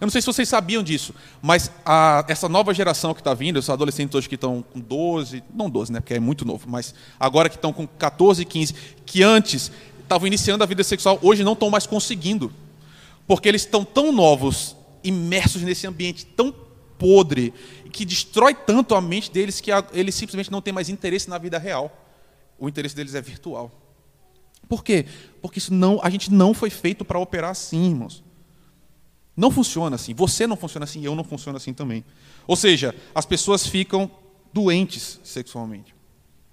Eu 0.00 0.06
não 0.06 0.10
sei 0.10 0.22
se 0.22 0.26
vocês 0.26 0.48
sabiam 0.48 0.82
disso, 0.82 1.14
mas 1.42 1.70
a, 1.84 2.24
essa 2.26 2.48
nova 2.48 2.72
geração 2.72 3.12
que 3.12 3.20
está 3.20 3.34
vindo, 3.34 3.58
esses 3.58 3.68
adolescentes 3.68 4.14
hoje 4.14 4.28
que 4.28 4.36
estão 4.36 4.64
com 4.72 4.80
12, 4.80 5.42
não 5.52 5.68
12, 5.68 5.92
né, 5.92 6.00
porque 6.00 6.14
é 6.14 6.20
muito 6.20 6.46
novo, 6.46 6.66
mas 6.70 6.94
agora 7.20 7.50
que 7.50 7.56
estão 7.56 7.70
com 7.70 7.86
14, 7.86 8.44
15, 8.46 8.74
que 9.04 9.22
antes 9.22 9.70
estavam 10.00 10.26
iniciando 10.26 10.64
a 10.64 10.66
vida 10.66 10.82
sexual, 10.82 11.18
hoje 11.20 11.44
não 11.44 11.52
estão 11.52 11.68
mais 11.68 11.86
conseguindo. 11.86 12.50
Porque 13.26 13.46
eles 13.46 13.62
estão 13.62 13.84
tão 13.84 14.10
novos, 14.10 14.74
imersos 15.04 15.60
nesse 15.60 15.86
ambiente 15.86 16.24
tão 16.24 16.54
podre, 16.98 17.54
que 17.92 18.04
destrói 18.04 18.54
tanto 18.54 18.94
a 18.94 19.00
mente 19.00 19.30
deles 19.30 19.60
que 19.60 19.70
eles 19.92 20.14
simplesmente 20.14 20.50
não 20.50 20.60
têm 20.60 20.72
mais 20.72 20.88
interesse 20.88 21.30
na 21.30 21.38
vida 21.38 21.58
real. 21.58 21.90
O 22.58 22.68
interesse 22.68 22.94
deles 22.94 23.14
é 23.14 23.20
virtual. 23.20 23.70
Por 24.68 24.84
quê? 24.84 25.06
Porque 25.40 25.58
isso 25.58 25.72
não, 25.72 25.98
a 26.02 26.10
gente 26.10 26.32
não 26.32 26.52
foi 26.52 26.70
feito 26.70 27.04
para 27.04 27.18
operar 27.18 27.50
assim, 27.50 27.90
irmãos. 27.90 28.22
Não 29.36 29.50
funciona 29.50 29.96
assim. 29.96 30.14
Você 30.14 30.46
não 30.46 30.56
funciona 30.56 30.84
assim, 30.84 31.04
eu 31.04 31.14
não 31.14 31.24
funciono 31.24 31.56
assim 31.56 31.72
também. 31.72 32.04
Ou 32.46 32.56
seja, 32.56 32.94
as 33.14 33.24
pessoas 33.24 33.66
ficam 33.66 34.10
doentes 34.52 35.20
sexualmente. 35.22 35.94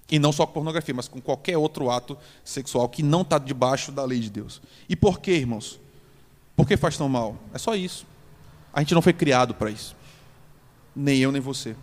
E 0.09 0.19
não 0.19 0.31
só 0.31 0.45
com 0.45 0.53
pornografia, 0.53 0.93
mas 0.93 1.07
com 1.07 1.19
qualquer 1.19 1.57
outro 1.57 1.89
ato 1.89 2.15
sexual 2.43 2.87
que 2.87 3.01
não 3.01 3.21
está 3.21 3.39
debaixo 3.39 3.91
da 3.91 4.05
lei 4.05 4.19
de 4.19 4.29
Deus. 4.29 4.61
E 4.87 4.95
por 4.95 5.19
quê, 5.19 5.31
irmãos? 5.31 5.79
Por 6.55 6.67
que 6.67 6.77
faz 6.77 6.95
tão 6.95 7.09
mal? 7.09 7.35
É 7.53 7.57
só 7.57 7.75
isso. 7.75 8.05
A 8.71 8.81
gente 8.81 8.93
não 8.93 9.01
foi 9.01 9.13
criado 9.13 9.55
para 9.55 9.71
isso. 9.71 9.95
Nem 10.95 11.19
eu, 11.19 11.31
nem 11.31 11.41
você. 11.41 11.75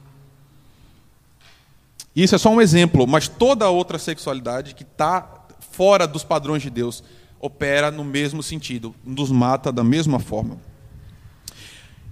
Isso 2.14 2.34
é 2.34 2.38
só 2.38 2.50
um 2.50 2.60
exemplo, 2.60 3.06
mas 3.06 3.28
toda 3.28 3.68
outra 3.68 3.98
sexualidade 3.98 4.74
que 4.74 4.82
está 4.82 5.46
fora 5.70 6.06
dos 6.06 6.22
padrões 6.22 6.62
de 6.62 6.70
Deus 6.70 7.02
opera 7.40 7.90
no 7.90 8.04
mesmo 8.04 8.42
sentido, 8.42 8.94
nos 9.04 9.30
mata 9.30 9.72
da 9.72 9.82
mesma 9.82 10.18
forma. 10.18 10.58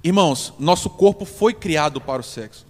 Irmãos, 0.02 0.54
nosso 0.58 0.88
corpo 0.88 1.24
foi 1.24 1.52
criado 1.52 2.00
para 2.00 2.20
o 2.20 2.24
sexo. 2.24 2.66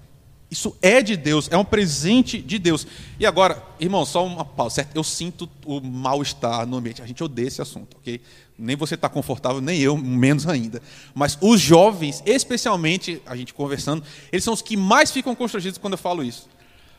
Isso 0.50 0.76
é 0.82 1.00
de 1.00 1.16
Deus, 1.16 1.48
é 1.50 1.56
um 1.56 1.64
presente 1.64 2.42
de 2.42 2.58
Deus. 2.58 2.84
E 3.20 3.24
agora, 3.24 3.62
irmão, 3.78 4.04
só 4.04 4.26
uma 4.26 4.44
pausa, 4.44 4.76
certo? 4.76 4.96
Eu 4.96 5.04
sinto 5.04 5.48
o 5.64 5.80
mal-estar 5.80 6.66
no 6.66 6.76
ambiente. 6.76 7.00
A 7.00 7.06
gente 7.06 7.22
odeia 7.22 7.46
esse 7.46 7.62
assunto, 7.62 7.96
ok? 7.98 8.20
Nem 8.60 8.76
você 8.76 8.94
está 8.94 9.08
confortável, 9.08 9.60
nem 9.60 9.80
eu, 9.80 9.96
menos 9.96 10.46
ainda. 10.46 10.82
Mas 11.14 11.38
os 11.40 11.60
jovens, 11.60 12.22
especialmente, 12.26 13.22
a 13.24 13.34
gente 13.34 13.54
conversando, 13.54 14.04
eles 14.30 14.44
são 14.44 14.52
os 14.52 14.62
que 14.62 14.76
mais 14.76 15.10
ficam 15.10 15.34
constrangidos 15.34 15.78
quando 15.78 15.94
eu 15.94 15.98
falo 15.98 16.22
isso. 16.22 16.48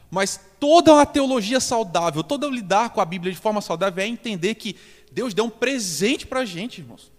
Mas 0.10 0.40
toda 0.60 0.94
uma 0.94 1.06
teologia 1.06 1.60
saudável, 1.60 2.24
todo 2.24 2.50
lidar 2.50 2.90
com 2.90 3.00
a 3.00 3.06
Bíblia 3.06 3.32
de 3.32 3.40
forma 3.40 3.62
saudável 3.62 4.04
é 4.04 4.08
entender 4.08 4.56
que 4.56 4.76
Deus 5.12 5.34
deu 5.34 5.46
um 5.46 5.50
presente 5.50 6.28
para 6.28 6.42
a 6.42 6.46
gente, 6.46 6.82
irmãos. 6.82 7.12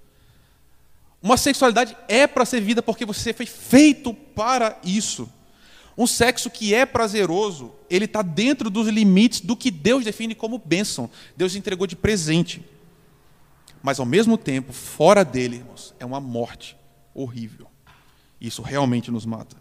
Uma 1.23 1.37
sexualidade 1.37 1.97
é 2.09 2.27
para 2.27 2.45
ser 2.45 2.61
vida 2.61 2.83
porque 2.83 3.07
você 3.07 3.33
foi 3.33 3.47
feito 3.47 4.13
para 4.13 4.79
isso. 4.85 5.29
Um 5.97 6.07
sexo 6.07 6.51
que 6.51 6.75
é 6.75 6.85
prazeroso, 6.85 7.73
ele 7.89 8.07
está 8.07 8.23
dentro 8.23 8.69
dos 8.69 8.89
limites 8.89 9.41
do 9.41 9.57
que 9.57 9.71
Deus 9.71 10.05
define 10.05 10.35
como 10.35 10.59
bênção. 10.59 11.09
Deus 11.37 11.55
entregou 11.55 11.87
de 11.87 11.95
presente. 11.95 12.63
Mas 13.83 13.99
ao 13.99 14.07
mesmo 14.07 14.39
tempo, 14.39 14.73
fora 14.73 15.25
dele, 15.25 15.57
irmãos, 15.57 15.95
é 15.99 16.07
uma 16.07 16.21
morte 16.21 16.77
horrível. 17.15 17.67
Isso 18.41 18.63
realmente 18.63 19.11
nos 19.11 19.27
mata. 19.27 19.57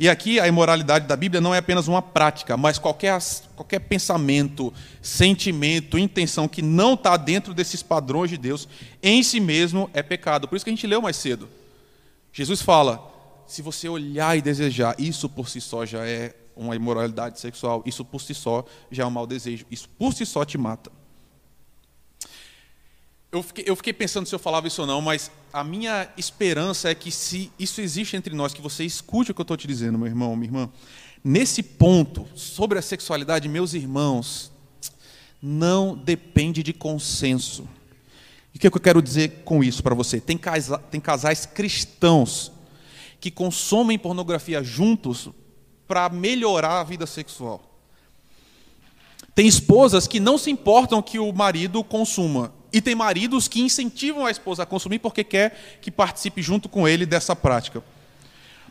E 0.00 0.08
aqui 0.08 0.38
a 0.38 0.46
imoralidade 0.46 1.08
da 1.08 1.16
Bíblia 1.16 1.40
não 1.40 1.52
é 1.52 1.58
apenas 1.58 1.88
uma 1.88 2.00
prática, 2.00 2.56
mas 2.56 2.78
qualquer, 2.78 3.18
qualquer 3.56 3.80
pensamento, 3.80 4.72
sentimento, 5.02 5.98
intenção 5.98 6.46
que 6.46 6.62
não 6.62 6.94
está 6.94 7.16
dentro 7.16 7.52
desses 7.52 7.82
padrões 7.82 8.30
de 8.30 8.36
Deus, 8.38 8.68
em 9.02 9.22
si 9.24 9.40
mesmo 9.40 9.90
é 9.92 10.00
pecado. 10.00 10.46
Por 10.46 10.54
isso 10.54 10.64
que 10.64 10.70
a 10.70 10.74
gente 10.74 10.86
leu 10.86 11.02
mais 11.02 11.16
cedo. 11.16 11.48
Jesus 12.32 12.62
fala: 12.62 13.12
se 13.44 13.60
você 13.60 13.88
olhar 13.88 14.38
e 14.38 14.42
desejar, 14.42 14.94
isso 15.00 15.28
por 15.28 15.48
si 15.48 15.60
só 15.60 15.84
já 15.84 16.06
é 16.06 16.32
uma 16.54 16.76
imoralidade 16.76 17.40
sexual, 17.40 17.82
isso 17.84 18.04
por 18.04 18.20
si 18.20 18.34
só 18.34 18.64
já 18.90 19.02
é 19.02 19.06
um 19.06 19.10
mau 19.10 19.26
desejo, 19.26 19.66
isso 19.68 19.88
por 19.88 20.12
si 20.12 20.24
só 20.24 20.44
te 20.44 20.56
mata. 20.56 20.92
Eu 23.30 23.42
fiquei, 23.42 23.64
eu 23.66 23.76
fiquei, 23.76 23.92
pensando 23.92 24.26
se 24.26 24.34
eu 24.34 24.38
falava 24.38 24.66
isso 24.66 24.80
ou 24.80 24.86
não, 24.86 25.02
mas 25.02 25.30
a 25.52 25.62
minha 25.62 26.08
esperança 26.16 26.88
é 26.88 26.94
que 26.94 27.10
se 27.10 27.52
isso 27.58 27.80
existe 27.82 28.16
entre 28.16 28.34
nós, 28.34 28.54
que 28.54 28.62
você 28.62 28.84
escute 28.84 29.30
o 29.30 29.34
que 29.34 29.40
eu 29.40 29.42
estou 29.42 29.56
te 29.56 29.66
dizendo, 29.66 29.98
meu 29.98 30.06
irmão, 30.06 30.34
minha 30.34 30.48
irmã. 30.48 30.70
Nesse 31.22 31.62
ponto, 31.62 32.26
sobre 32.34 32.78
a 32.78 32.82
sexualidade, 32.82 33.46
meus 33.46 33.74
irmãos, 33.74 34.50
não 35.42 35.94
depende 35.94 36.62
de 36.62 36.72
consenso. 36.72 37.68
E 38.54 38.56
o 38.56 38.60
que, 38.60 38.66
é 38.66 38.70
que 38.70 38.76
eu 38.78 38.80
quero 38.80 39.02
dizer 39.02 39.42
com 39.44 39.62
isso 39.62 39.82
para 39.82 39.94
você? 39.94 40.20
Tem, 40.20 40.38
casa, 40.38 40.78
tem 40.78 41.00
casais 41.00 41.44
cristãos 41.44 42.50
que 43.20 43.30
consomem 43.30 43.98
pornografia 43.98 44.62
juntos 44.62 45.28
para 45.86 46.08
melhorar 46.08 46.80
a 46.80 46.84
vida 46.84 47.06
sexual. 47.06 47.62
Tem 49.34 49.46
esposas 49.46 50.06
que 50.06 50.18
não 50.18 50.38
se 50.38 50.50
importam 50.50 51.02
que 51.02 51.18
o 51.18 51.30
marido 51.30 51.84
consuma. 51.84 52.56
E 52.72 52.80
tem 52.80 52.94
maridos 52.94 53.48
que 53.48 53.60
incentivam 53.60 54.26
a 54.26 54.30
esposa 54.30 54.62
a 54.62 54.66
consumir 54.66 54.98
porque 54.98 55.24
quer 55.24 55.78
que 55.80 55.90
participe 55.90 56.42
junto 56.42 56.68
com 56.68 56.86
ele 56.86 57.06
dessa 57.06 57.34
prática. 57.34 57.82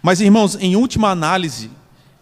Mas, 0.01 0.21
irmãos, 0.21 0.55
em 0.55 0.75
última 0.75 1.09
análise, 1.09 1.71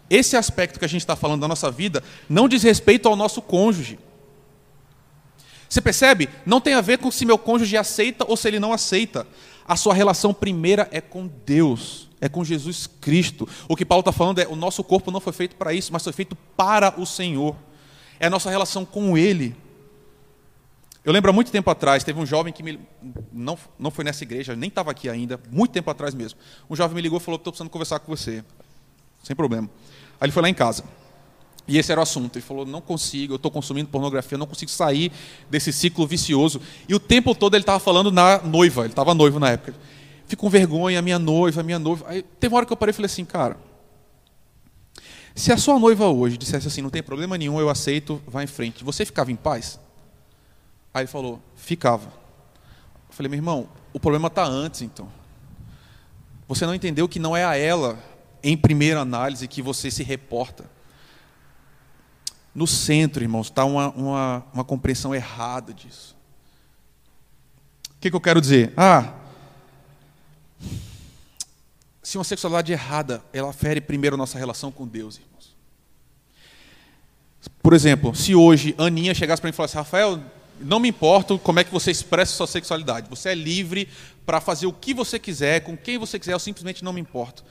esse 0.08 0.36
aspecto 0.36 0.78
que 0.78 0.84
a 0.84 0.88
gente 0.88 1.02
está 1.02 1.14
falando 1.14 1.42
da 1.42 1.48
nossa 1.48 1.70
vida 1.70 2.02
não 2.28 2.48
diz 2.48 2.62
respeito 2.62 3.08
ao 3.08 3.16
nosso 3.16 3.42
cônjuge. 3.42 3.98
Você 5.68 5.80
percebe? 5.80 6.28
Não 6.46 6.60
tem 6.60 6.74
a 6.74 6.80
ver 6.80 6.98
com 6.98 7.10
se 7.10 7.26
meu 7.26 7.36
cônjuge 7.36 7.76
aceita 7.76 8.24
ou 8.26 8.36
se 8.36 8.48
ele 8.48 8.58
não 8.58 8.72
aceita. 8.72 9.26
A 9.66 9.76
sua 9.76 9.92
relação 9.92 10.32
primeira 10.32 10.88
é 10.90 11.00
com 11.00 11.28
Deus 11.44 12.06
é 12.20 12.28
com 12.28 12.44
Jesus 12.44 12.86
Cristo. 13.00 13.48
O 13.68 13.76
que 13.76 13.84
Paulo 13.84 14.00
está 14.00 14.12
falando 14.12 14.38
é: 14.40 14.46
o 14.46 14.56
nosso 14.56 14.82
corpo 14.82 15.10
não 15.10 15.20
foi 15.20 15.32
feito 15.32 15.56
para 15.56 15.72
isso, 15.72 15.92
mas 15.92 16.02
foi 16.02 16.12
feito 16.12 16.36
para 16.56 16.98
o 17.00 17.06
Senhor. 17.06 17.56
É 18.18 18.26
a 18.26 18.30
nossa 18.30 18.50
relação 18.50 18.84
com 18.84 19.16
Ele. 19.16 19.54
Eu 21.06 21.12
lembro 21.12 21.30
há 21.30 21.32
muito 21.32 21.52
tempo 21.52 21.70
atrás, 21.70 22.02
teve 22.04 22.18
um 22.20 22.26
jovem 22.26 22.52
que 22.52 22.62
me. 22.62 22.78
Não, 23.32 23.56
não 23.78 23.90
foi 23.90 24.04
nessa 24.04 24.24
igreja, 24.24 24.54
nem 24.54 24.68
estava 24.68 24.90
aqui 24.90 25.08
ainda, 25.08 25.40
muito 25.50 25.70
tempo 25.70 25.88
atrás 25.88 26.14
mesmo. 26.14 26.38
Um 26.68 26.76
jovem 26.76 26.96
me 26.96 27.00
ligou 27.00 27.18
e 27.18 27.22
falou: 27.22 27.36
estou 27.36 27.52
precisando 27.52 27.70
conversar 27.70 28.00
com 28.00 28.14
você. 28.14 28.44
Sem 29.22 29.34
problema. 29.34 29.70
Aí 30.20 30.26
ele 30.26 30.32
foi 30.32 30.42
lá 30.42 30.48
em 30.48 30.54
casa. 30.54 30.84
E 31.68 31.78
esse 31.78 31.90
era 31.90 32.00
o 32.00 32.02
assunto. 32.02 32.36
Ele 32.36 32.44
falou: 32.44 32.66
não 32.66 32.80
consigo, 32.80 33.34
eu 33.34 33.36
estou 33.36 33.50
consumindo 33.50 33.88
pornografia, 33.88 34.36
não 34.36 34.46
consigo 34.46 34.70
sair 34.70 35.12
desse 35.48 35.72
ciclo 35.72 36.06
vicioso. 36.06 36.60
E 36.88 36.94
o 36.94 36.98
tempo 37.00 37.34
todo 37.34 37.54
ele 37.54 37.62
estava 37.62 37.78
falando 37.78 38.10
na 38.10 38.42
noiva, 38.42 38.82
ele 38.82 38.90
estava 38.90 39.14
noivo 39.14 39.38
na 39.38 39.50
época 39.50 39.74
fico 40.26 40.42
com 40.42 40.50
vergonha, 40.50 41.00
minha 41.00 41.18
noiva, 41.18 41.62
minha 41.62 41.78
noiva. 41.78 42.04
Aí 42.08 42.22
teve 42.22 42.52
uma 42.52 42.58
hora 42.58 42.66
que 42.66 42.72
eu 42.72 42.76
parei 42.76 42.90
e 42.90 42.94
falei 42.94 43.06
assim, 43.06 43.24
cara, 43.24 43.56
se 45.34 45.52
a 45.52 45.56
sua 45.56 45.78
noiva 45.78 46.08
hoje 46.08 46.36
dissesse 46.36 46.66
assim, 46.66 46.82
não 46.82 46.90
tem 46.90 47.02
problema 47.02 47.38
nenhum, 47.38 47.60
eu 47.60 47.68
aceito, 47.68 48.20
vá 48.26 48.42
em 48.42 48.46
frente, 48.46 48.82
você 48.82 49.04
ficava 49.04 49.30
em 49.30 49.36
paz? 49.36 49.78
Aí 50.96 51.02
ele 51.02 51.08
falou, 51.08 51.42
ficava. 51.54 52.06
Eu 52.06 53.14
falei, 53.14 53.28
meu 53.28 53.36
irmão, 53.36 53.68
o 53.92 54.00
problema 54.00 54.28
está 54.28 54.46
antes 54.46 54.80
então. 54.80 55.12
Você 56.48 56.64
não 56.64 56.74
entendeu 56.74 57.06
que 57.06 57.18
não 57.18 57.36
é 57.36 57.44
a 57.44 57.54
ela, 57.54 57.98
em 58.42 58.56
primeira 58.56 59.00
análise, 59.00 59.46
que 59.46 59.60
você 59.60 59.90
se 59.90 60.02
reporta. 60.02 60.64
No 62.54 62.66
centro, 62.66 63.22
irmãos, 63.22 63.48
está 63.48 63.66
uma, 63.66 63.90
uma, 63.90 64.46
uma 64.54 64.64
compreensão 64.64 65.14
errada 65.14 65.74
disso. 65.74 66.16
O 67.90 68.00
que, 68.00 68.08
que 68.08 68.16
eu 68.16 68.20
quero 68.20 68.40
dizer? 68.40 68.72
Ah, 68.74 69.12
se 72.02 72.16
uma 72.16 72.24
sexualidade 72.24 72.72
errada, 72.72 73.22
ela 73.34 73.52
fere 73.52 73.82
primeiro 73.82 74.14
a 74.14 74.16
nossa 74.16 74.38
relação 74.38 74.72
com 74.72 74.88
Deus, 74.88 75.16
irmãos. 75.18 75.54
Por 77.62 77.74
exemplo, 77.74 78.14
se 78.14 78.34
hoje 78.34 78.74
Aninha 78.78 79.12
chegasse 79.12 79.42
para 79.42 79.48
mim 79.48 79.52
e 79.52 79.56
falasse, 79.56 79.76
Rafael, 79.76 80.22
não 80.60 80.78
me 80.80 80.88
importo 80.88 81.38
como 81.38 81.60
é 81.60 81.64
que 81.64 81.72
você 81.72 81.90
expressa 81.90 82.32
sua 82.32 82.46
sexualidade. 82.46 83.08
Você 83.10 83.30
é 83.30 83.34
livre 83.34 83.88
para 84.24 84.40
fazer 84.40 84.66
o 84.66 84.72
que 84.72 84.92
você 84.94 85.18
quiser, 85.18 85.60
com 85.60 85.76
quem 85.76 85.98
você 85.98 86.18
quiser, 86.18 86.32
eu 86.32 86.38
simplesmente 86.38 86.82
não 86.82 86.92
me 86.92 87.00
importo. 87.00 87.44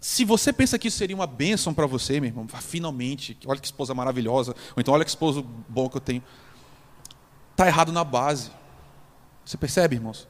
Se 0.00 0.24
você 0.24 0.52
pensa 0.52 0.78
que 0.78 0.88
isso 0.88 0.98
seria 0.98 1.14
uma 1.14 1.26
bênção 1.26 1.72
para 1.72 1.86
você, 1.86 2.20
meu 2.20 2.28
irmão, 2.28 2.46
finalmente, 2.60 3.38
olha 3.46 3.60
que 3.60 3.66
esposa 3.66 3.94
maravilhosa, 3.94 4.54
ou 4.74 4.80
então 4.80 4.92
olha 4.92 5.04
que 5.04 5.10
esposo 5.10 5.42
bom 5.68 5.88
que 5.88 5.96
eu 5.96 6.00
tenho. 6.00 6.22
Está 7.52 7.66
errado 7.66 7.92
na 7.92 8.02
base. 8.02 8.50
Você 9.44 9.56
percebe, 9.56 9.96
irmãos? 9.96 10.26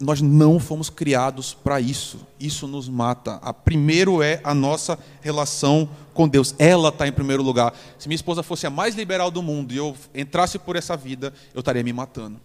Nós 0.00 0.22
não 0.22 0.58
fomos 0.58 0.88
criados 0.88 1.52
para 1.52 1.78
isso. 1.78 2.26
Isso 2.40 2.66
nos 2.66 2.88
mata. 2.88 3.34
A 3.42 3.52
primeiro 3.52 4.22
é 4.22 4.40
a 4.42 4.54
nossa 4.54 4.98
relação 5.20 5.88
com 6.14 6.26
Deus. 6.26 6.54
Ela 6.58 6.88
está 6.88 7.06
em 7.06 7.12
primeiro 7.12 7.42
lugar. 7.42 7.74
Se 7.98 8.08
minha 8.08 8.16
esposa 8.16 8.42
fosse 8.42 8.66
a 8.66 8.70
mais 8.70 8.94
liberal 8.94 9.30
do 9.30 9.42
mundo 9.42 9.74
e 9.74 9.76
eu 9.76 9.94
entrasse 10.14 10.58
por 10.58 10.74
essa 10.74 10.96
vida, 10.96 11.34
eu 11.52 11.60
estaria 11.60 11.82
me 11.82 11.92
matando. 11.92 12.40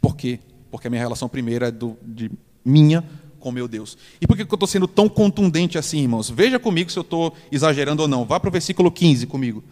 Por 0.00 0.16
quê? 0.16 0.38
Porque 0.70 0.86
a 0.86 0.90
minha 0.90 1.02
relação 1.02 1.28
primeira 1.28 1.66
é 1.66 1.70
do, 1.72 1.98
de 2.00 2.30
minha 2.64 3.04
com 3.40 3.50
meu 3.50 3.66
Deus. 3.66 3.98
E 4.20 4.26
por 4.26 4.36
que 4.36 4.42
eu 4.42 4.54
estou 4.54 4.68
sendo 4.68 4.86
tão 4.86 5.08
contundente 5.08 5.76
assim, 5.76 5.98
irmãos? 5.98 6.30
Veja 6.30 6.60
comigo 6.60 6.92
se 6.92 6.98
eu 6.98 7.02
estou 7.02 7.34
exagerando 7.50 8.02
ou 8.02 8.08
não. 8.08 8.24
Vá 8.24 8.38
para 8.38 8.48
o 8.48 8.52
versículo 8.52 8.88
15 8.88 9.26
comigo. 9.26 9.64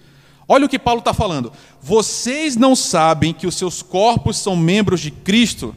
Olha 0.48 0.66
o 0.66 0.68
que 0.68 0.78
Paulo 0.78 0.98
está 0.98 1.14
falando. 1.14 1.52
Vocês 1.80 2.56
não 2.56 2.74
sabem 2.74 3.32
que 3.32 3.46
os 3.46 3.54
seus 3.54 3.80
corpos 3.80 4.36
são 4.36 4.56
membros 4.56 5.00
de 5.00 5.12
Cristo? 5.12 5.74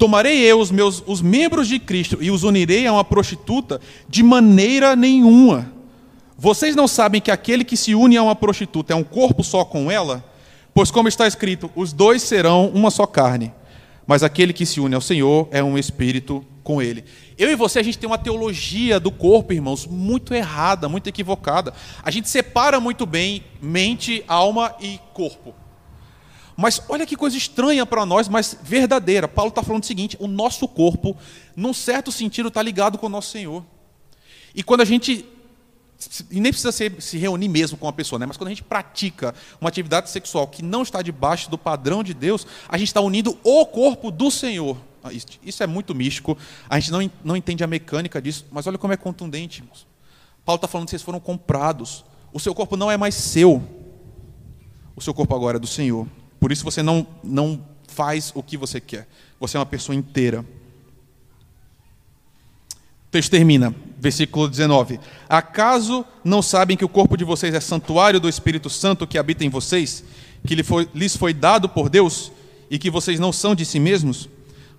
Tomarei 0.00 0.38
eu 0.38 0.58
os 0.58 0.70
meus 0.70 1.04
os 1.06 1.20
membros 1.20 1.68
de 1.68 1.78
Cristo 1.78 2.16
e 2.22 2.30
os 2.30 2.42
unirei 2.42 2.86
a 2.86 2.92
uma 2.94 3.04
prostituta 3.04 3.78
de 4.08 4.22
maneira 4.22 4.96
nenhuma. 4.96 5.70
Vocês 6.38 6.74
não 6.74 6.88
sabem 6.88 7.20
que 7.20 7.30
aquele 7.30 7.62
que 7.62 7.76
se 7.76 7.94
une 7.94 8.16
a 8.16 8.22
uma 8.22 8.34
prostituta 8.34 8.94
é 8.94 8.96
um 8.96 9.04
corpo 9.04 9.44
só 9.44 9.62
com 9.62 9.90
ela? 9.90 10.24
Pois 10.72 10.90
como 10.90 11.06
está 11.06 11.26
escrito, 11.26 11.70
os 11.76 11.92
dois 11.92 12.22
serão 12.22 12.68
uma 12.68 12.90
só 12.90 13.04
carne. 13.04 13.52
Mas 14.06 14.22
aquele 14.22 14.54
que 14.54 14.64
se 14.64 14.80
une 14.80 14.94
ao 14.94 15.02
Senhor 15.02 15.46
é 15.50 15.62
um 15.62 15.76
espírito 15.76 16.42
com 16.64 16.80
Ele. 16.80 17.04
Eu 17.36 17.50
e 17.50 17.54
você, 17.54 17.78
a 17.78 17.82
gente 17.82 17.98
tem 17.98 18.06
uma 18.06 18.16
teologia 18.16 18.98
do 18.98 19.10
corpo, 19.10 19.52
irmãos, 19.52 19.86
muito 19.86 20.32
errada, 20.32 20.88
muito 20.88 21.08
equivocada. 21.08 21.74
A 22.02 22.10
gente 22.10 22.26
separa 22.26 22.80
muito 22.80 23.04
bem 23.04 23.44
mente, 23.60 24.24
alma 24.26 24.74
e 24.80 24.98
corpo. 25.12 25.54
Mas 26.60 26.82
olha 26.90 27.06
que 27.06 27.16
coisa 27.16 27.38
estranha 27.38 27.86
para 27.86 28.04
nós, 28.04 28.28
mas 28.28 28.54
verdadeira. 28.62 29.26
Paulo 29.26 29.48
está 29.48 29.62
falando 29.62 29.82
o 29.82 29.86
seguinte: 29.86 30.14
o 30.20 30.28
nosso 30.28 30.68
corpo, 30.68 31.16
num 31.56 31.72
certo 31.72 32.12
sentido, 32.12 32.48
está 32.48 32.60
ligado 32.60 32.98
com 32.98 33.06
o 33.06 33.08
nosso 33.08 33.30
Senhor. 33.30 33.64
E 34.54 34.62
quando 34.62 34.82
a 34.82 34.84
gente. 34.84 35.24
E 36.30 36.38
nem 36.38 36.52
precisa 36.52 36.70
ser, 36.70 37.00
se 37.00 37.16
reunir 37.16 37.48
mesmo 37.48 37.78
com 37.78 37.86
uma 37.86 37.92
pessoa, 37.92 38.18
né? 38.18 38.26
mas 38.26 38.36
quando 38.36 38.48
a 38.48 38.50
gente 38.50 38.62
pratica 38.62 39.34
uma 39.60 39.68
atividade 39.68 40.08
sexual 40.10 40.46
que 40.46 40.62
não 40.62 40.82
está 40.82 41.02
debaixo 41.02 41.50
do 41.50 41.58
padrão 41.58 42.02
de 42.02 42.14
Deus, 42.14 42.46
a 42.68 42.78
gente 42.78 42.88
está 42.88 43.02
unindo 43.02 43.38
o 43.42 43.66
corpo 43.66 44.10
do 44.10 44.30
Senhor. 44.30 44.78
Ah, 45.04 45.10
isso 45.12 45.62
é 45.62 45.66
muito 45.66 45.94
místico, 45.94 46.38
a 46.70 46.78
gente 46.78 46.90
não, 46.90 47.10
não 47.22 47.36
entende 47.36 47.62
a 47.62 47.66
mecânica 47.66 48.20
disso, 48.20 48.46
mas 48.50 48.66
olha 48.66 48.78
como 48.78 48.94
é 48.94 48.96
contundente. 48.96 49.60
Irmãos. 49.60 49.86
Paulo 50.42 50.56
está 50.56 50.68
falando 50.68 50.86
que 50.86 50.90
vocês 50.90 51.02
foram 51.02 51.20
comprados. 51.20 52.04
O 52.32 52.40
seu 52.40 52.54
corpo 52.54 52.78
não 52.78 52.90
é 52.90 52.96
mais 52.96 53.14
seu, 53.14 53.62
o 54.96 55.02
seu 55.02 55.12
corpo 55.12 55.34
agora 55.34 55.56
é 55.56 55.60
do 55.60 55.66
Senhor. 55.66 56.06
Por 56.40 56.50
isso 56.50 56.64
você 56.64 56.82
não, 56.82 57.06
não 57.22 57.60
faz 57.86 58.32
o 58.34 58.42
que 58.42 58.56
você 58.56 58.80
quer. 58.80 59.06
Você 59.38 59.56
é 59.56 59.60
uma 59.60 59.66
pessoa 59.66 59.94
inteira. 59.94 60.40
O 62.70 63.10
texto 63.10 63.30
termina, 63.30 63.74
versículo 63.98 64.48
19. 64.48 64.98
Acaso 65.28 66.04
não 66.24 66.40
sabem 66.40 66.76
que 66.76 66.84
o 66.84 66.88
corpo 66.88 67.16
de 67.16 67.24
vocês 67.24 67.54
é 67.54 67.60
santuário 67.60 68.18
do 68.18 68.28
Espírito 68.28 68.70
Santo 68.70 69.06
que 69.06 69.18
habita 69.18 69.44
em 69.44 69.50
vocês, 69.50 70.02
que 70.46 70.56
lhes 70.94 71.16
foi 71.16 71.34
dado 71.34 71.68
por 71.68 71.90
Deus 71.90 72.32
e 72.70 72.78
que 72.78 72.90
vocês 72.90 73.20
não 73.20 73.32
são 73.32 73.54
de 73.54 73.66
si 73.66 73.78
mesmos? 73.78 74.28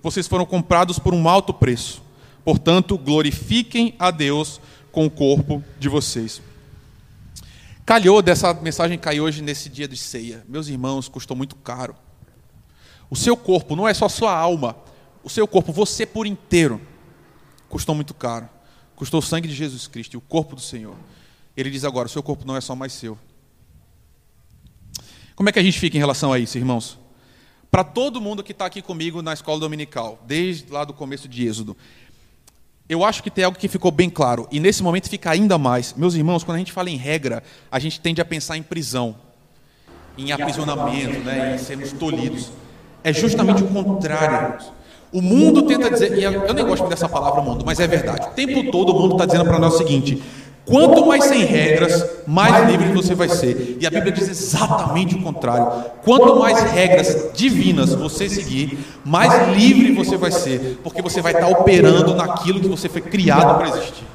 Vocês 0.02 0.26
foram 0.26 0.44
comprados 0.44 0.98
por 0.98 1.14
um 1.14 1.28
alto 1.28 1.54
preço. 1.54 2.02
Portanto, 2.44 2.98
glorifiquem 2.98 3.94
a 3.98 4.10
Deus 4.10 4.60
com 4.90 5.06
o 5.06 5.10
corpo 5.10 5.62
de 5.78 5.88
vocês. 5.88 6.42
Calhou 7.84 8.22
dessa 8.22 8.54
mensagem 8.54 8.96
cair 8.98 9.20
hoje 9.20 9.42
nesse 9.42 9.68
dia 9.68 9.88
de 9.88 9.96
ceia. 9.96 10.44
Meus 10.48 10.68
irmãos, 10.68 11.08
custou 11.08 11.36
muito 11.36 11.56
caro. 11.56 11.96
O 13.10 13.16
seu 13.16 13.36
corpo 13.36 13.74
não 13.74 13.88
é 13.88 13.92
só 13.92 14.08
sua 14.08 14.34
alma, 14.34 14.76
o 15.22 15.28
seu 15.28 15.46
corpo, 15.46 15.72
você 15.72 16.06
por 16.06 16.26
inteiro, 16.26 16.80
custou 17.68 17.94
muito 17.94 18.14
caro. 18.14 18.48
Custou 18.94 19.18
o 19.18 19.22
sangue 19.22 19.48
de 19.48 19.54
Jesus 19.54 19.86
Cristo 19.88 20.14
e 20.14 20.16
o 20.16 20.20
corpo 20.20 20.54
do 20.54 20.60
Senhor. 20.60 20.94
Ele 21.56 21.70
diz 21.70 21.84
agora: 21.84 22.06
o 22.06 22.10
seu 22.10 22.22
corpo 22.22 22.46
não 22.46 22.56
é 22.56 22.60
só 22.60 22.74
mais 22.76 22.92
seu. 22.92 23.18
Como 25.34 25.48
é 25.48 25.52
que 25.52 25.58
a 25.58 25.62
gente 25.62 25.78
fica 25.78 25.96
em 25.96 26.00
relação 26.00 26.32
a 26.32 26.38
isso, 26.38 26.56
irmãos? 26.56 26.98
Para 27.70 27.82
todo 27.82 28.20
mundo 28.20 28.44
que 28.44 28.52
está 28.52 28.66
aqui 28.66 28.80
comigo 28.80 29.22
na 29.22 29.32
escola 29.32 29.58
dominical, 29.58 30.22
desde 30.26 30.70
lá 30.70 30.84
do 30.84 30.92
começo 30.92 31.26
de 31.26 31.46
Êxodo, 31.46 31.76
eu 32.92 33.04
acho 33.04 33.22
que 33.22 33.30
tem 33.30 33.44
algo 33.44 33.58
que 33.58 33.68
ficou 33.68 33.90
bem 33.90 34.10
claro, 34.10 34.46
e 34.50 34.60
nesse 34.60 34.82
momento 34.82 35.08
fica 35.08 35.30
ainda 35.30 35.56
mais. 35.56 35.94
Meus 35.96 36.14
irmãos, 36.14 36.44
quando 36.44 36.56
a 36.56 36.58
gente 36.58 36.72
fala 36.72 36.90
em 36.90 36.96
regra, 36.96 37.42
a 37.70 37.78
gente 37.78 38.00
tende 38.00 38.20
a 38.20 38.24
pensar 38.24 38.56
em 38.56 38.62
prisão, 38.62 39.14
em 40.16 40.32
aprisionamento, 40.32 41.20
né, 41.20 41.54
em 41.54 41.58
sermos 41.58 41.92
tolhidos. 41.92 42.50
É 43.02 43.12
justamente 43.12 43.62
o 43.62 43.66
contrário. 43.68 44.58
O 45.12 45.20
mundo 45.20 45.62
tenta 45.62 45.90
dizer, 45.90 46.16
e 46.16 46.22
eu 46.22 46.54
nem 46.54 46.64
gosto 46.64 46.86
dessa 46.88 47.08
palavra 47.08 47.42
mundo, 47.42 47.64
mas 47.66 47.80
é 47.80 47.86
verdade. 47.86 48.28
O 48.28 48.30
tempo 48.30 48.70
todo 48.70 48.90
o 48.94 49.00
mundo 49.00 49.12
está 49.12 49.26
dizendo 49.26 49.44
para 49.44 49.58
nós 49.58 49.74
o 49.74 49.78
seguinte: 49.78 50.22
Quanto 50.64 51.04
mais 51.06 51.24
sem 51.24 51.44
regras, 51.44 52.04
mais 52.26 52.70
livre 52.70 52.92
você 52.92 53.14
vai 53.14 53.28
ser. 53.28 53.78
E 53.80 53.86
a 53.86 53.90
Bíblia 53.90 54.12
diz 54.12 54.28
exatamente 54.28 55.16
o 55.16 55.22
contrário. 55.22 55.90
Quanto 56.04 56.36
mais 56.38 56.60
regras 56.70 57.32
divinas 57.34 57.94
você 57.94 58.28
seguir, 58.28 58.78
mais 59.04 59.56
livre 59.56 59.92
você 59.92 60.16
vai 60.16 60.30
ser, 60.30 60.78
porque 60.82 61.02
você 61.02 61.20
vai 61.20 61.32
estar 61.32 61.48
operando 61.48 62.14
naquilo 62.14 62.60
que 62.60 62.68
você 62.68 62.88
foi 62.88 63.00
criado 63.00 63.58
para 63.58 63.68
existir. 63.68 64.06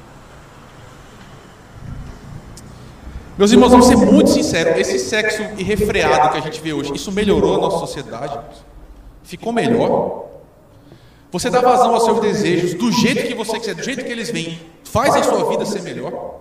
Meus 3.36 3.52
irmãos, 3.52 3.70
vamos 3.70 3.86
ser 3.86 3.96
muito 3.96 4.30
sinceros: 4.30 4.78
esse 4.78 4.98
sexo 4.98 5.42
irrefreado 5.58 6.32
que 6.32 6.38
a 6.38 6.40
gente 6.40 6.60
vê 6.60 6.72
hoje, 6.72 6.92
isso 6.94 7.12
melhorou 7.12 7.56
a 7.56 7.58
nossa 7.58 7.78
sociedade? 7.78 8.36
Ficou 9.22 9.52
melhor? 9.52 10.28
Você 11.30 11.50
dá 11.50 11.60
vazão 11.60 11.94
aos 11.94 12.04
seus 12.04 12.20
desejos 12.20 12.72
do 12.72 12.90
jeito 12.90 13.28
que 13.28 13.34
você 13.34 13.60
quiser, 13.60 13.74
do 13.74 13.82
jeito 13.82 14.02
que 14.02 14.10
eles 14.10 14.30
vêm, 14.30 14.58
faz 14.90 15.14
a 15.14 15.22
sua 15.22 15.48
vida 15.48 15.64
ser 15.66 15.82
melhor. 15.82 16.40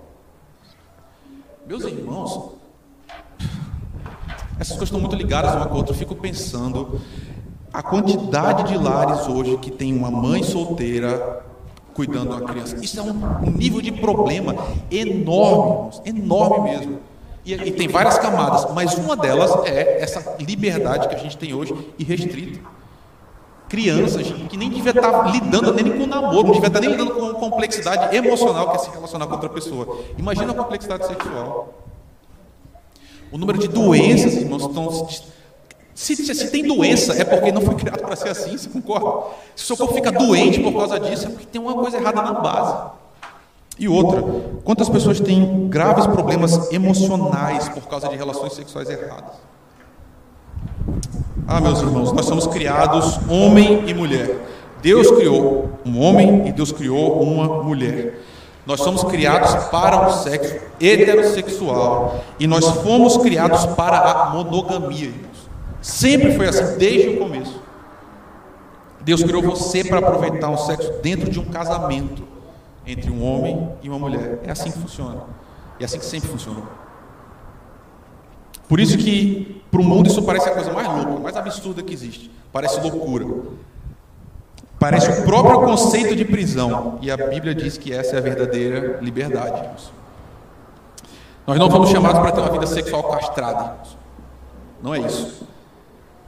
Meus 1.66 1.84
irmãos, 1.84 2.52
essas 4.60 4.70
coisas 4.70 4.84
estão 4.84 5.00
muito 5.00 5.16
ligadas 5.16 5.54
uma 5.54 5.68
com 5.68 5.76
a 5.76 5.78
outra. 5.78 5.94
Eu 5.94 5.98
fico 5.98 6.16
pensando 6.16 7.02
a 7.74 7.84
quantidade 7.84 8.72
de 8.72 8.78
lares 8.78 9.28
hoje 9.28 9.58
que 9.58 9.70
tem 9.70 9.94
uma 9.94 10.10
mãe 10.10 10.44
solteira 10.44 11.46
cuidando 11.94 12.40
da 12.40 12.46
criança. 12.46 12.78
Isso 12.82 13.00
é 13.00 13.04
um 13.04 13.52
nível 13.52 13.82
de 13.82 13.92
problema 13.92 14.56
enorme, 14.90 16.00
enorme 16.06 16.70
mesmo. 16.70 17.00
E, 17.44 17.54
e 17.54 17.72
tem 17.72 17.88
várias 17.88 18.18
camadas, 18.18 18.72
mas 18.74 18.94
uma 18.96 19.16
delas 19.16 19.52
é 19.66 20.02
essa 20.02 20.36
liberdade 20.40 21.08
que 21.08 21.16
a 21.16 21.18
gente 21.18 21.38
tem 21.38 21.54
hoje 21.54 21.74
irrestrita 21.98 22.77
crianças 23.68 24.28
que 24.50 24.58
nem 24.58 24.70
devia 24.70 24.92
estar 24.92 25.32
lidando 25.32 25.74
nem 25.74 25.98
com 25.98 26.04
o 26.04 26.08
namoro, 26.08 26.48
não 26.48 26.54
devia 26.54 26.68
estar 26.68 26.80
nem 26.80 26.90
lidando 26.90 27.12
com 27.12 27.26
a 27.26 27.34
complexidade 27.36 28.16
emocional 28.16 28.70
que 28.72 28.78
é 28.78 28.80
se 28.80 28.90
relacionar 28.90 29.28
com 29.28 29.34
outra 29.34 29.50
pessoa. 29.50 30.00
Imagina 30.18 30.52
a 30.52 30.56
complexidade 30.56 31.06
sexual. 31.08 31.74
O 33.32 33.38
número 33.38 33.58
de 33.58 33.68
doenças, 33.68 34.34
irmãos, 34.36 34.64
estão. 34.64 35.08
Se, 35.94 36.16
se, 36.16 36.36
se, 36.36 36.52
tem 36.52 36.64
doença, 36.64 37.14
é 37.14 37.26
porque 37.26 37.52
não 37.52 37.62
foi 37.62 37.76
criado 37.76 38.02
para 38.02 38.16
ser 38.16 38.30
assim, 38.30 38.56
você 38.56 38.70
concorda? 38.70 39.34
Se 39.56 39.64
o 39.64 39.68
seu 39.68 39.78
corpo 39.78 39.96
fica 39.96 40.12
doente 40.12 40.62
por 40.62 40.72
causa 40.72 41.00
disso, 41.00 41.26
é 41.26 41.30
porque 41.30 41.46
tem 41.48 41.60
uma 41.60 41.74
coisa 41.74 41.98
errada 41.98 42.22
na 42.22 42.34
base. 42.34 42.92
E 43.80 43.88
outra, 43.88 44.24
quantas 44.64 44.90
pessoas 44.90 45.20
têm 45.20 45.68
graves 45.68 46.08
problemas 46.08 46.72
emocionais 46.72 47.68
por 47.70 47.88
causa 47.88 48.08
de 48.10 48.16
relações 48.16 48.54
sexuais 48.54 48.90
erradas? 48.90 49.36
Ah, 51.48 51.62
meus 51.62 51.80
irmãos, 51.80 52.12
nós 52.12 52.26
somos 52.26 52.46
criados 52.46 53.18
homem 53.30 53.88
e 53.88 53.94
mulher. 53.94 54.36
Deus 54.82 55.10
criou 55.12 55.80
um 55.86 56.02
homem 56.02 56.46
e 56.46 56.52
Deus 56.52 56.74
criou 56.74 57.22
uma 57.22 57.64
mulher. 57.64 58.20
Nós 58.66 58.82
somos 58.82 59.06
criados 59.06 59.56
para 59.70 60.08
o 60.08 60.12
sexo 60.12 60.58
heterossexual 60.82 62.22
e 62.38 62.46
nós 62.46 62.66
fomos 62.82 63.16
criados 63.16 63.66
para 63.66 63.98
a 63.98 64.30
monogamia, 64.32 65.06
irmãos. 65.06 65.48
Sempre 65.82 66.36
foi 66.36 66.50
assim, 66.50 66.78
desde 66.78 67.10
o 67.12 67.18
começo. 67.20 67.62
Deus 69.00 69.24
criou 69.24 69.42
você 69.42 69.86
para 69.86 70.00
aproveitar 70.00 70.50
um 70.50 70.58
sexo 70.58 70.92
dentro 71.02 71.30
de 71.32 71.40
um 71.40 71.46
casamento 71.46 72.28
entre 72.86 73.10
um 73.10 73.24
homem 73.24 73.70
e 73.82 73.88
uma 73.88 73.98
mulher. 73.98 74.42
É 74.44 74.52
assim 74.52 74.70
que 74.70 74.80
funciona. 74.80 75.22
É 75.80 75.86
assim 75.86 75.98
que 75.98 76.06
sempre 76.06 76.28
funcionou. 76.28 76.64
Por 78.68 78.82
isso 78.82 78.98
que 78.98 79.57
para 79.78 79.82
o 79.82 79.86
mundo 79.86 80.08
isso 80.08 80.24
parece 80.24 80.50
a 80.50 80.54
coisa 80.54 80.74
mais 80.74 80.88
louca, 80.88 81.20
mais 81.20 81.38
absurda 81.38 81.84
que 81.84 81.94
existe. 81.94 82.32
Parece 82.52 82.82
loucura. 82.82 83.28
Parece 84.80 85.22
o 85.22 85.24
próprio 85.24 85.62
conceito 85.62 86.16
de 86.16 86.26
prisão. 86.26 86.98
E 87.02 87.12
a 87.12 87.18
Bíblia 87.18 87.54
diz 87.54 87.78
que 87.78 87.94
essa 87.94 88.16
é 88.16 88.18
a 88.18 88.22
verdadeira 88.22 89.00
liberdade. 89.02 89.70
Nós 91.46 91.60
não 91.60 91.70
fomos 91.70 91.90
chamados 91.90 92.20
para 92.20 92.32
ter 92.32 92.42
uma 92.42 92.52
vida 92.52 92.66
sexual 92.66 93.04
castrada. 93.04 93.76
Não 94.82 94.96
é 94.96 95.00
isso. 95.00 95.46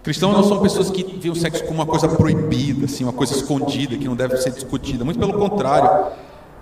Cristãos 0.04 0.34
não 0.34 0.44
são 0.44 0.60
pessoas 0.60 0.90
que 0.90 1.04
veem 1.04 1.32
o 1.32 1.36
sexo 1.36 1.64
como 1.66 1.80
uma 1.80 1.86
coisa 1.86 2.08
proibida, 2.08 2.86
assim, 2.86 3.04
uma 3.04 3.14
coisa 3.14 3.34
escondida, 3.34 3.98
que 3.98 4.08
não 4.08 4.16
deve 4.16 4.38
ser 4.38 4.52
discutida. 4.52 5.04
Muito 5.04 5.20
pelo 5.20 5.34
contrário. 5.34 6.12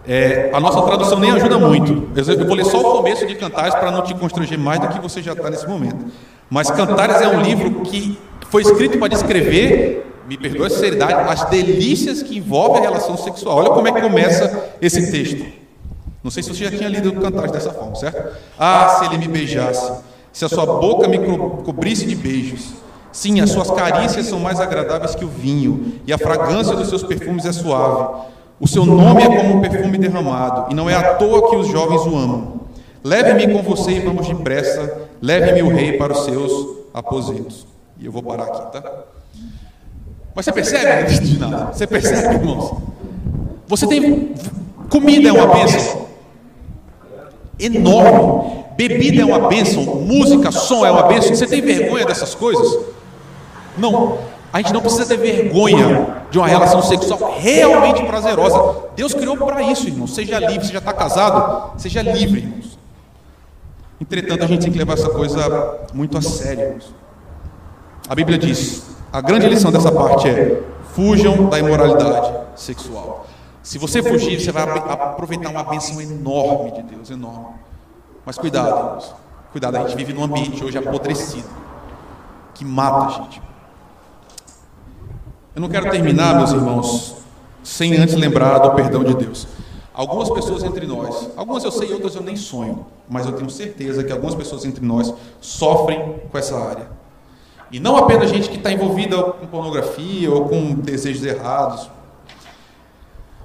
É, 0.07 0.51
a 0.53 0.59
nossa 0.59 0.81
tradução 0.83 1.19
nem 1.19 1.31
ajuda 1.31 1.59
muito. 1.59 2.09
Eu 2.15 2.47
vou 2.47 2.55
ler 2.55 2.65
só 2.65 2.79
o 2.79 2.97
começo 2.97 3.27
de 3.27 3.35
Cantares 3.35 3.75
para 3.75 3.91
não 3.91 4.01
te 4.01 4.15
constranger 4.15 4.57
mais 4.57 4.79
do 4.79 4.87
que 4.87 4.99
você 4.99 5.21
já 5.21 5.33
está 5.33 5.49
nesse 5.49 5.67
momento. 5.67 6.11
Mas 6.49 6.71
Cantares 6.71 7.21
é 7.21 7.27
um 7.27 7.41
livro 7.41 7.81
que 7.81 8.17
foi 8.49 8.61
escrito 8.61 8.97
para 8.97 9.09
descrever, 9.09 10.05
me 10.27 10.37
perdoe 10.37 10.67
a 10.67 10.69
sinceridade, 10.69 11.13
as 11.13 11.45
delícias 11.45 12.23
que 12.23 12.37
envolvem 12.37 12.79
a 12.79 12.89
relação 12.89 13.17
sexual. 13.17 13.57
Olha 13.57 13.69
como 13.69 13.87
é 13.87 13.91
que 13.91 14.01
começa 14.01 14.71
esse 14.81 15.11
texto. 15.11 15.45
Não 16.23 16.31
sei 16.31 16.43
se 16.43 16.53
você 16.53 16.65
já 16.65 16.71
tinha 16.71 16.89
lido 16.89 17.13
Cantares 17.13 17.51
dessa 17.51 17.71
forma, 17.71 17.95
certo? 17.95 18.35
Ah, 18.57 18.97
se 18.99 19.05
ele 19.05 19.17
me 19.17 19.27
beijasse, 19.27 19.91
se 20.31 20.43
a 20.45 20.49
sua 20.49 20.65
boca 20.65 21.07
me 21.07 21.19
cobrisse 21.63 22.05
de 22.05 22.15
beijos. 22.15 22.73
Sim, 23.11 23.39
as 23.41 23.49
suas 23.49 23.71
carícias 23.71 24.27
são 24.27 24.39
mais 24.39 24.59
agradáveis 24.59 25.15
que 25.15 25.25
o 25.25 25.27
vinho, 25.27 25.93
e 26.05 26.13
a 26.13 26.17
fragrância 26.17 26.75
dos 26.75 26.89
seus 26.89 27.03
perfumes 27.03 27.45
é 27.45 27.51
suave. 27.51 28.25
O 28.59 28.67
seu 28.67 28.85
nome 28.85 29.23
é 29.23 29.27
como 29.27 29.57
um 29.57 29.61
perfume 29.61 29.97
derramado, 29.97 30.71
e 30.71 30.75
não 30.75 30.89
é 30.89 30.95
à 30.95 31.15
toa 31.15 31.49
que 31.49 31.55
os 31.55 31.67
jovens 31.67 32.01
o 32.01 32.17
amam. 32.17 32.56
Leve-me 33.03 33.53
com 33.53 33.63
você 33.63 33.91
e 33.91 33.99
vamos 33.99 34.27
depressa, 34.27 35.07
leve-me 35.21 35.61
o 35.61 35.69
rei 35.69 35.97
para 35.97 36.13
os 36.13 36.25
seus 36.25 36.77
aposentos. 36.93 37.65
E 37.99 38.05
eu 38.05 38.11
vou 38.11 38.23
parar 38.23 38.43
aqui, 38.45 38.71
tá? 38.71 39.03
Mas 40.35 40.45
você 40.45 40.51
percebe? 40.51 41.13
Você 41.73 41.87
percebe, 41.87 42.35
irmãos? 42.35 42.77
Você 43.67 43.87
tem. 43.87 44.35
Comida 44.89 45.29
é 45.29 45.31
uma 45.31 45.47
bênção 45.47 46.07
enorme. 47.59 48.65
Bebida 48.75 49.21
é 49.21 49.25
uma 49.25 49.47
bênção. 49.47 49.83
Música, 49.83 50.51
som 50.51 50.85
é 50.85 50.91
uma 50.91 51.03
bênção. 51.03 51.35
Você 51.35 51.47
tem 51.47 51.61
vergonha 51.61 52.05
dessas 52.05 52.35
coisas? 52.35 52.85
Não. 53.77 54.19
A 54.53 54.59
gente 54.59 54.73
não 54.73 54.81
precisa 54.81 55.05
ter 55.05 55.17
vergonha 55.17 56.23
de 56.31 56.37
uma 56.37 56.47
relação 56.47 56.81
sexual 56.81 57.35
realmente 57.39 58.03
prazerosa. 58.05 58.89
Deus 58.95 59.13
criou 59.13 59.35
para 59.37 59.61
isso, 59.63 59.87
irmão. 59.87 60.07
Seja 60.07 60.39
livre, 60.39 60.65
você 60.67 60.73
já 60.73 60.79
está 60.79 60.93
casado, 60.93 61.79
seja 61.79 62.01
livre, 62.01 62.41
irmãos. 62.41 62.66
Entretanto, 63.99 64.43
a 64.43 64.47
gente 64.47 64.61
tem 64.61 64.71
que 64.71 64.77
levar 64.77 64.93
essa 64.93 65.09
coisa 65.09 65.87
muito 65.93 66.17
a 66.17 66.21
sério. 66.21 66.79
A 68.07 68.15
Bíblia 68.15 68.37
diz: 68.37 68.95
a 69.11 69.21
grande 69.21 69.47
lição 69.47 69.71
dessa 69.71 69.91
parte 69.91 70.29
é: 70.29 70.61
fujam 70.93 71.49
da 71.49 71.59
imoralidade 71.59 72.33
sexual. 72.55 73.25
Se 73.63 73.77
você 73.77 74.01
fugir, 74.01 74.39
você 74.39 74.51
vai 74.51 74.63
aproveitar 74.63 75.49
uma 75.49 75.63
bênção 75.63 75.99
enorme 76.01 76.71
de 76.71 76.83
Deus, 76.83 77.09
enorme. 77.09 77.55
Mas 78.25 78.37
cuidado, 78.37 78.67
irmãos. 78.67 79.15
Cuidado, 79.51 79.77
a 79.77 79.79
gente 79.81 79.95
vive 79.95 80.13
num 80.13 80.23
ambiente 80.23 80.63
hoje 80.63 80.77
apodrecido, 80.77 81.49
que 82.53 82.63
mata 82.63 83.07
a 83.07 83.09
gente. 83.09 83.41
Eu 85.55 85.61
não 85.61 85.69
quero 85.69 85.89
terminar, 85.89 86.35
meus 86.35 86.51
irmãos, 86.51 87.15
sem 87.63 87.95
antes 87.97 88.15
lembrar 88.15 88.59
do 88.59 88.71
perdão 88.71 89.03
de 89.03 89.15
Deus. 89.15 89.47
Algumas 89.97 90.29
pessoas 90.29 90.63
entre 90.63 90.85
nós, 90.85 91.27
algumas 91.35 91.63
eu 91.63 91.71
sei, 91.71 91.91
outras 91.91 92.13
eu 92.13 92.21
nem 92.21 92.35
sonho, 92.35 92.85
mas 93.09 93.25
eu 93.25 93.31
tenho 93.31 93.49
certeza 93.49 94.03
que 94.03 94.11
algumas 94.11 94.35
pessoas 94.35 94.63
entre 94.63 94.85
nós 94.85 95.11
sofrem 95.41 96.21
com 96.31 96.37
essa 96.37 96.55
área. 96.55 96.87
E 97.71 97.79
não 97.79 97.97
apenas 97.97 98.29
gente 98.29 98.47
que 98.47 98.57
está 98.57 98.71
envolvida 98.71 99.19
com 99.23 99.47
pornografia 99.47 100.31
ou 100.31 100.47
com 100.47 100.75
desejos 100.75 101.25
errados, 101.25 101.89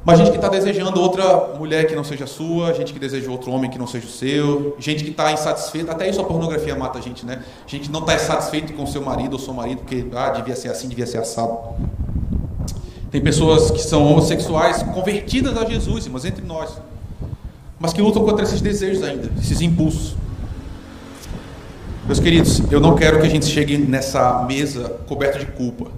mas 0.04 0.18
gente 0.18 0.30
que 0.30 0.36
está 0.36 0.48
desejando 0.48 1.00
outra 1.00 1.54
mulher 1.56 1.86
que 1.86 1.96
não 1.96 2.04
seja 2.04 2.26
sua, 2.26 2.74
gente 2.74 2.92
que 2.92 2.98
deseja 2.98 3.30
outro 3.30 3.50
homem 3.50 3.70
que 3.70 3.78
não 3.78 3.86
seja 3.86 4.06
o 4.06 4.10
seu, 4.10 4.76
gente 4.78 5.04
que 5.04 5.10
está 5.10 5.32
insatisfeita, 5.32 5.92
até 5.92 6.06
isso 6.06 6.20
a 6.20 6.24
pornografia 6.24 6.76
mata 6.76 6.98
a 6.98 7.02
gente, 7.02 7.24
né? 7.24 7.42
Gente 7.66 7.90
não 7.90 8.00
está 8.00 8.18
satisfeito 8.18 8.74
com 8.74 8.86
seu 8.86 9.00
marido 9.00 9.32
ou 9.32 9.38
seu 9.38 9.54
marido, 9.54 9.78
porque 9.78 10.04
ah, 10.14 10.28
devia 10.28 10.54
ser 10.54 10.68
assim, 10.68 10.86
devia 10.86 11.06
ser 11.06 11.16
assado. 11.16 11.56
Tem 13.12 13.20
pessoas 13.20 13.70
que 13.70 13.82
são 13.82 14.06
homossexuais 14.06 14.82
convertidas 14.82 15.54
a 15.58 15.66
Jesus, 15.66 16.08
mas 16.08 16.24
entre 16.24 16.42
nós, 16.42 16.70
mas 17.78 17.92
que 17.92 18.00
lutam 18.00 18.24
contra 18.24 18.42
esses 18.42 18.62
desejos 18.62 19.02
ainda, 19.02 19.30
esses 19.38 19.60
impulsos. 19.60 20.16
Meus 22.06 22.18
queridos, 22.18 22.62
eu 22.72 22.80
não 22.80 22.96
quero 22.96 23.20
que 23.20 23.26
a 23.26 23.30
gente 23.30 23.44
chegue 23.44 23.76
nessa 23.76 24.44
mesa 24.44 24.88
coberto 25.06 25.38
de 25.38 25.46
culpa. 25.46 25.90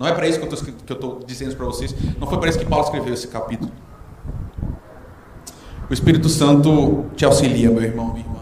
Não 0.00 0.06
é 0.06 0.12
para 0.12 0.26
isso 0.26 0.40
que 0.40 0.46
eu 0.46 0.52
estou 0.94 1.20
dizendo 1.24 1.54
para 1.54 1.64
vocês. 1.64 1.94
Não 2.20 2.26
foi 2.26 2.38
para 2.38 2.50
isso 2.50 2.58
que 2.58 2.66
Paulo 2.66 2.84
escreveu 2.84 3.14
esse 3.14 3.28
capítulo. 3.28 3.70
O 5.88 5.92
Espírito 5.92 6.28
Santo 6.28 7.06
te 7.16 7.24
auxilia, 7.24 7.70
meu 7.70 7.82
irmão, 7.82 8.12
minha 8.12 8.26
irmã. 8.26 8.37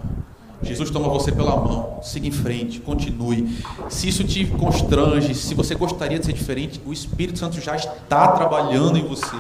Jesus 0.66 0.90
toma 0.90 1.08
você 1.08 1.32
pela 1.32 1.56
mão, 1.56 1.98
siga 2.02 2.26
em 2.26 2.32
frente, 2.32 2.80
continue. 2.80 3.58
Se 3.88 4.08
isso 4.08 4.24
te 4.24 4.44
constrange, 4.46 5.34
se 5.34 5.54
você 5.54 5.74
gostaria 5.74 6.18
de 6.18 6.26
ser 6.26 6.32
diferente, 6.32 6.80
o 6.84 6.92
Espírito 6.92 7.38
Santo 7.38 7.60
já 7.60 7.76
está 7.76 8.28
trabalhando 8.28 8.98
em 8.98 9.06
você. 9.06 9.36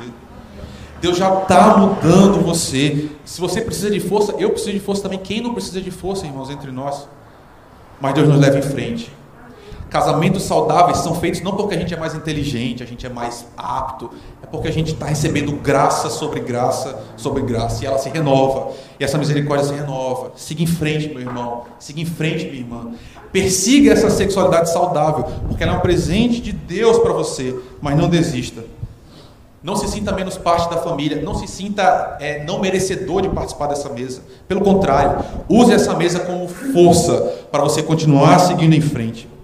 Deus 1.00 1.16
já 1.16 1.42
está 1.42 1.76
mudando 1.76 2.42
você. 2.42 3.10
Se 3.24 3.40
você 3.40 3.60
precisa 3.60 3.90
de 3.90 4.00
força, 4.00 4.32
eu 4.38 4.50
preciso 4.50 4.72
de 4.72 4.80
força 4.80 5.02
também. 5.02 5.18
Quem 5.18 5.40
não 5.40 5.52
precisa 5.52 5.80
de 5.80 5.90
força, 5.90 6.26
irmãos, 6.26 6.50
entre 6.50 6.70
nós? 6.72 7.06
Mas 8.00 8.14
Deus 8.14 8.28
nos 8.28 8.40
leva 8.40 8.58
em 8.58 8.62
frente. 8.62 9.10
Casamentos 9.88 10.42
saudáveis 10.42 10.98
são 10.98 11.14
feitos 11.14 11.40
não 11.42 11.52
porque 11.52 11.74
a 11.76 11.78
gente 11.78 11.94
é 11.94 11.96
mais 11.96 12.12
inteligente, 12.12 12.82
a 12.82 12.86
gente 12.86 13.06
é 13.06 13.08
mais 13.08 13.46
apto, 13.56 14.10
é 14.42 14.46
porque 14.46 14.66
a 14.66 14.72
gente 14.72 14.92
está 14.92 15.06
recebendo 15.06 15.52
graça 15.52 16.10
sobre 16.10 16.40
graça 16.40 16.98
sobre 17.16 17.42
graça 17.42 17.84
e 17.84 17.86
ela 17.86 17.96
se 17.96 18.08
renova. 18.08 18.72
E 18.98 19.04
essa 19.04 19.16
misericórdia 19.16 19.66
se 19.66 19.74
renova. 19.74 20.32
Siga 20.34 20.62
em 20.62 20.66
frente, 20.66 21.08
meu 21.08 21.20
irmão. 21.20 21.64
Siga 21.78 22.00
em 22.00 22.04
frente, 22.04 22.46
minha 22.46 22.58
irmã. 22.58 22.92
Persiga 23.32 23.92
essa 23.92 24.10
sexualidade 24.10 24.72
saudável, 24.72 25.24
porque 25.46 25.62
ela 25.62 25.74
é 25.74 25.76
um 25.76 25.80
presente 25.80 26.40
de 26.40 26.52
Deus 26.52 26.98
para 26.98 27.12
você, 27.12 27.56
mas 27.80 27.96
não 27.96 28.08
desista. 28.08 28.64
Não 29.62 29.76
se 29.76 29.88
sinta 29.88 30.12
menos 30.12 30.36
parte 30.36 30.68
da 30.68 30.78
família, 30.78 31.22
não 31.22 31.34
se 31.34 31.46
sinta 31.46 32.16
é, 32.20 32.42
não 32.44 32.60
merecedor 32.60 33.22
de 33.22 33.28
participar 33.28 33.68
dessa 33.68 33.88
mesa. 33.88 34.22
Pelo 34.48 34.62
contrário, 34.62 35.24
use 35.48 35.72
essa 35.72 35.94
mesa 35.94 36.20
como 36.20 36.48
força 36.48 37.46
para 37.52 37.62
você 37.62 37.82
continuar 37.82 38.40
seguindo 38.40 38.74
em 38.74 38.80
frente 38.80 39.35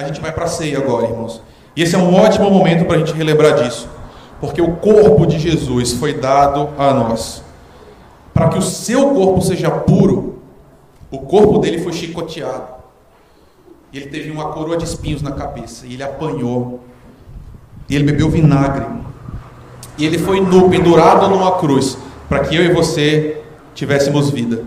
a 0.00 0.06
gente 0.06 0.20
vai 0.20 0.32
para 0.32 0.44
a 0.44 0.48
ceia 0.48 0.78
agora, 0.78 1.06
irmãos. 1.06 1.42
E 1.76 1.82
esse 1.82 1.94
é 1.94 1.98
um 1.98 2.14
ótimo 2.14 2.50
momento 2.50 2.84
para 2.84 2.96
a 2.96 2.98
gente 2.98 3.12
relembrar 3.12 3.62
disso. 3.62 3.88
Porque 4.40 4.60
o 4.60 4.76
corpo 4.76 5.26
de 5.26 5.38
Jesus 5.38 5.92
foi 5.92 6.14
dado 6.14 6.70
a 6.78 6.92
nós. 6.94 7.42
Para 8.32 8.48
que 8.48 8.58
o 8.58 8.62
seu 8.62 9.10
corpo 9.10 9.40
seja 9.42 9.70
puro, 9.70 10.40
o 11.10 11.18
corpo 11.18 11.58
dele 11.58 11.78
foi 11.82 11.92
chicoteado. 11.92 12.80
E 13.92 13.98
ele 13.98 14.06
teve 14.06 14.30
uma 14.30 14.50
coroa 14.50 14.76
de 14.76 14.84
espinhos 14.84 15.20
na 15.20 15.32
cabeça. 15.32 15.86
E 15.86 15.94
ele 15.94 16.02
apanhou. 16.02 16.80
E 17.88 17.94
ele 17.94 18.04
bebeu 18.04 18.30
vinagre. 18.30 18.86
E 19.98 20.06
ele 20.06 20.16
foi 20.16 20.40
nu, 20.40 20.70
pendurado 20.70 21.28
numa 21.28 21.58
cruz. 21.58 21.98
Para 22.28 22.40
que 22.40 22.56
eu 22.56 22.64
e 22.64 22.72
você 22.72 23.42
tivéssemos 23.74 24.30
vida. 24.30 24.64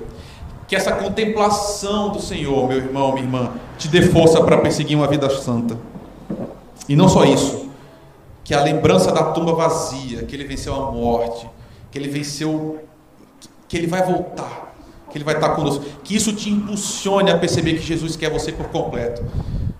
Que 0.68 0.76
essa 0.76 0.92
contemplação 0.94 2.10
do 2.12 2.22
Senhor, 2.22 2.68
meu 2.68 2.78
irmão, 2.78 3.14
minha 3.14 3.26
irmã, 3.26 3.52
te 3.78 3.88
dê 3.88 4.02
força 4.02 4.42
para 4.42 4.58
perseguir 4.58 4.98
uma 4.98 5.08
vida 5.08 5.30
santa. 5.30 5.78
E 6.88 6.96
não 6.96 7.08
só 7.08 7.24
isso, 7.24 7.70
que 8.44 8.54
a 8.54 8.62
lembrança 8.62 9.12
da 9.12 9.24
tumba 9.32 9.54
vazia, 9.54 10.24
que 10.24 10.36
ele 10.36 10.44
venceu 10.44 10.74
a 10.76 10.92
morte, 10.92 11.50
que 11.92 11.98
ele 11.98 12.10
venceu, 12.10 12.80
que 13.68 13.78
ele 13.78 13.88
vai 13.88 14.04
voltar, 14.04 14.74
que 15.12 15.18
ele 15.18 15.24
vai 15.24 15.36
estar 15.36 15.50
conosco, 15.50 15.84
que 16.04 16.16
isso 16.16 16.34
te 16.34 16.50
impulsione 16.50 17.32
a 17.32 17.38
perceber 17.38 17.74
que 17.74 17.82
Jesus 17.84 18.16
quer 18.16 18.30
você 18.30 18.52
por 18.52 18.68
completo. 18.68 19.24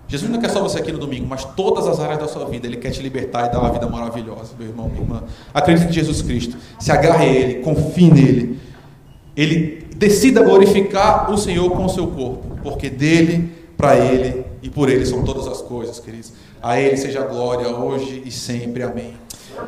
Jesus 0.08 0.30
não 0.32 0.40
quer 0.40 0.50
só 0.50 0.62
você 0.62 0.78
aqui 0.78 0.92
no 0.92 1.00
domingo, 1.00 1.26
mas 1.28 1.44
todas 1.44 1.88
as 1.88 2.00
áreas 2.00 2.20
da 2.20 2.28
sua 2.28 2.46
vida. 2.46 2.68
Ele 2.68 2.78
quer 2.78 2.92
te 2.92 3.02
libertar 3.02 3.48
e 3.48 3.50
dar 3.52 3.60
uma 3.60 3.72
vida 3.72 3.88
maravilhosa, 3.88 4.54
meu 4.60 4.68
irmão, 4.68 4.88
minha 4.88 5.02
irmã. 5.02 5.24
Acredite 5.52 5.90
em 5.90 5.92
Jesus 5.94 6.22
Cristo. 6.22 6.56
Se 6.80 6.92
agarre 6.92 7.26
a 7.26 7.28
Ele, 7.28 7.64
confie 7.64 8.12
nele. 8.12 8.60
Ele 9.36 9.88
decida 9.96 10.42
glorificar 10.42 11.32
o 11.32 11.38
Senhor 11.38 11.70
com 11.72 11.86
o 11.86 11.90
seu 11.90 12.08
corpo, 12.08 12.58
porque 12.62 12.90
dele, 12.90 13.52
para 13.76 13.98
ele 13.98 14.46
e 14.62 14.70
por 14.70 14.90
ele 14.90 15.06
são 15.06 15.24
todas 15.24 15.48
as 15.48 15.62
coisas, 15.62 16.00
queridos. 16.00 16.34
A 16.62 16.80
ele 16.80 16.96
seja 16.98 17.22
a 17.22 17.28
glória 17.28 17.68
hoje 17.68 18.24
e 18.26 18.32
sempre. 18.32 18.84
Amém. 18.84 19.14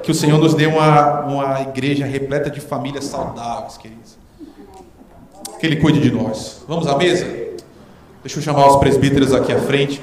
Que 0.01 0.11
o 0.11 0.15
Senhor 0.15 0.39
nos 0.39 0.53
dê 0.53 0.65
uma, 0.65 1.21
uma 1.21 1.61
igreja 1.61 2.05
repleta 2.05 2.49
de 2.49 2.59
famílias 2.59 3.05
saudáveis, 3.05 3.77
queridos. 3.77 4.17
Que 5.59 5.65
Ele 5.65 5.77
cuide 5.77 5.99
de 5.99 6.11
nós. 6.11 6.63
Vamos 6.67 6.87
à 6.87 6.97
mesa? 6.97 7.25
Deixa 8.23 8.39
eu 8.39 8.43
chamar 8.43 8.67
os 8.67 8.77
presbíteros 8.77 9.33
aqui 9.33 9.51
à 9.53 9.59
frente. 9.59 10.01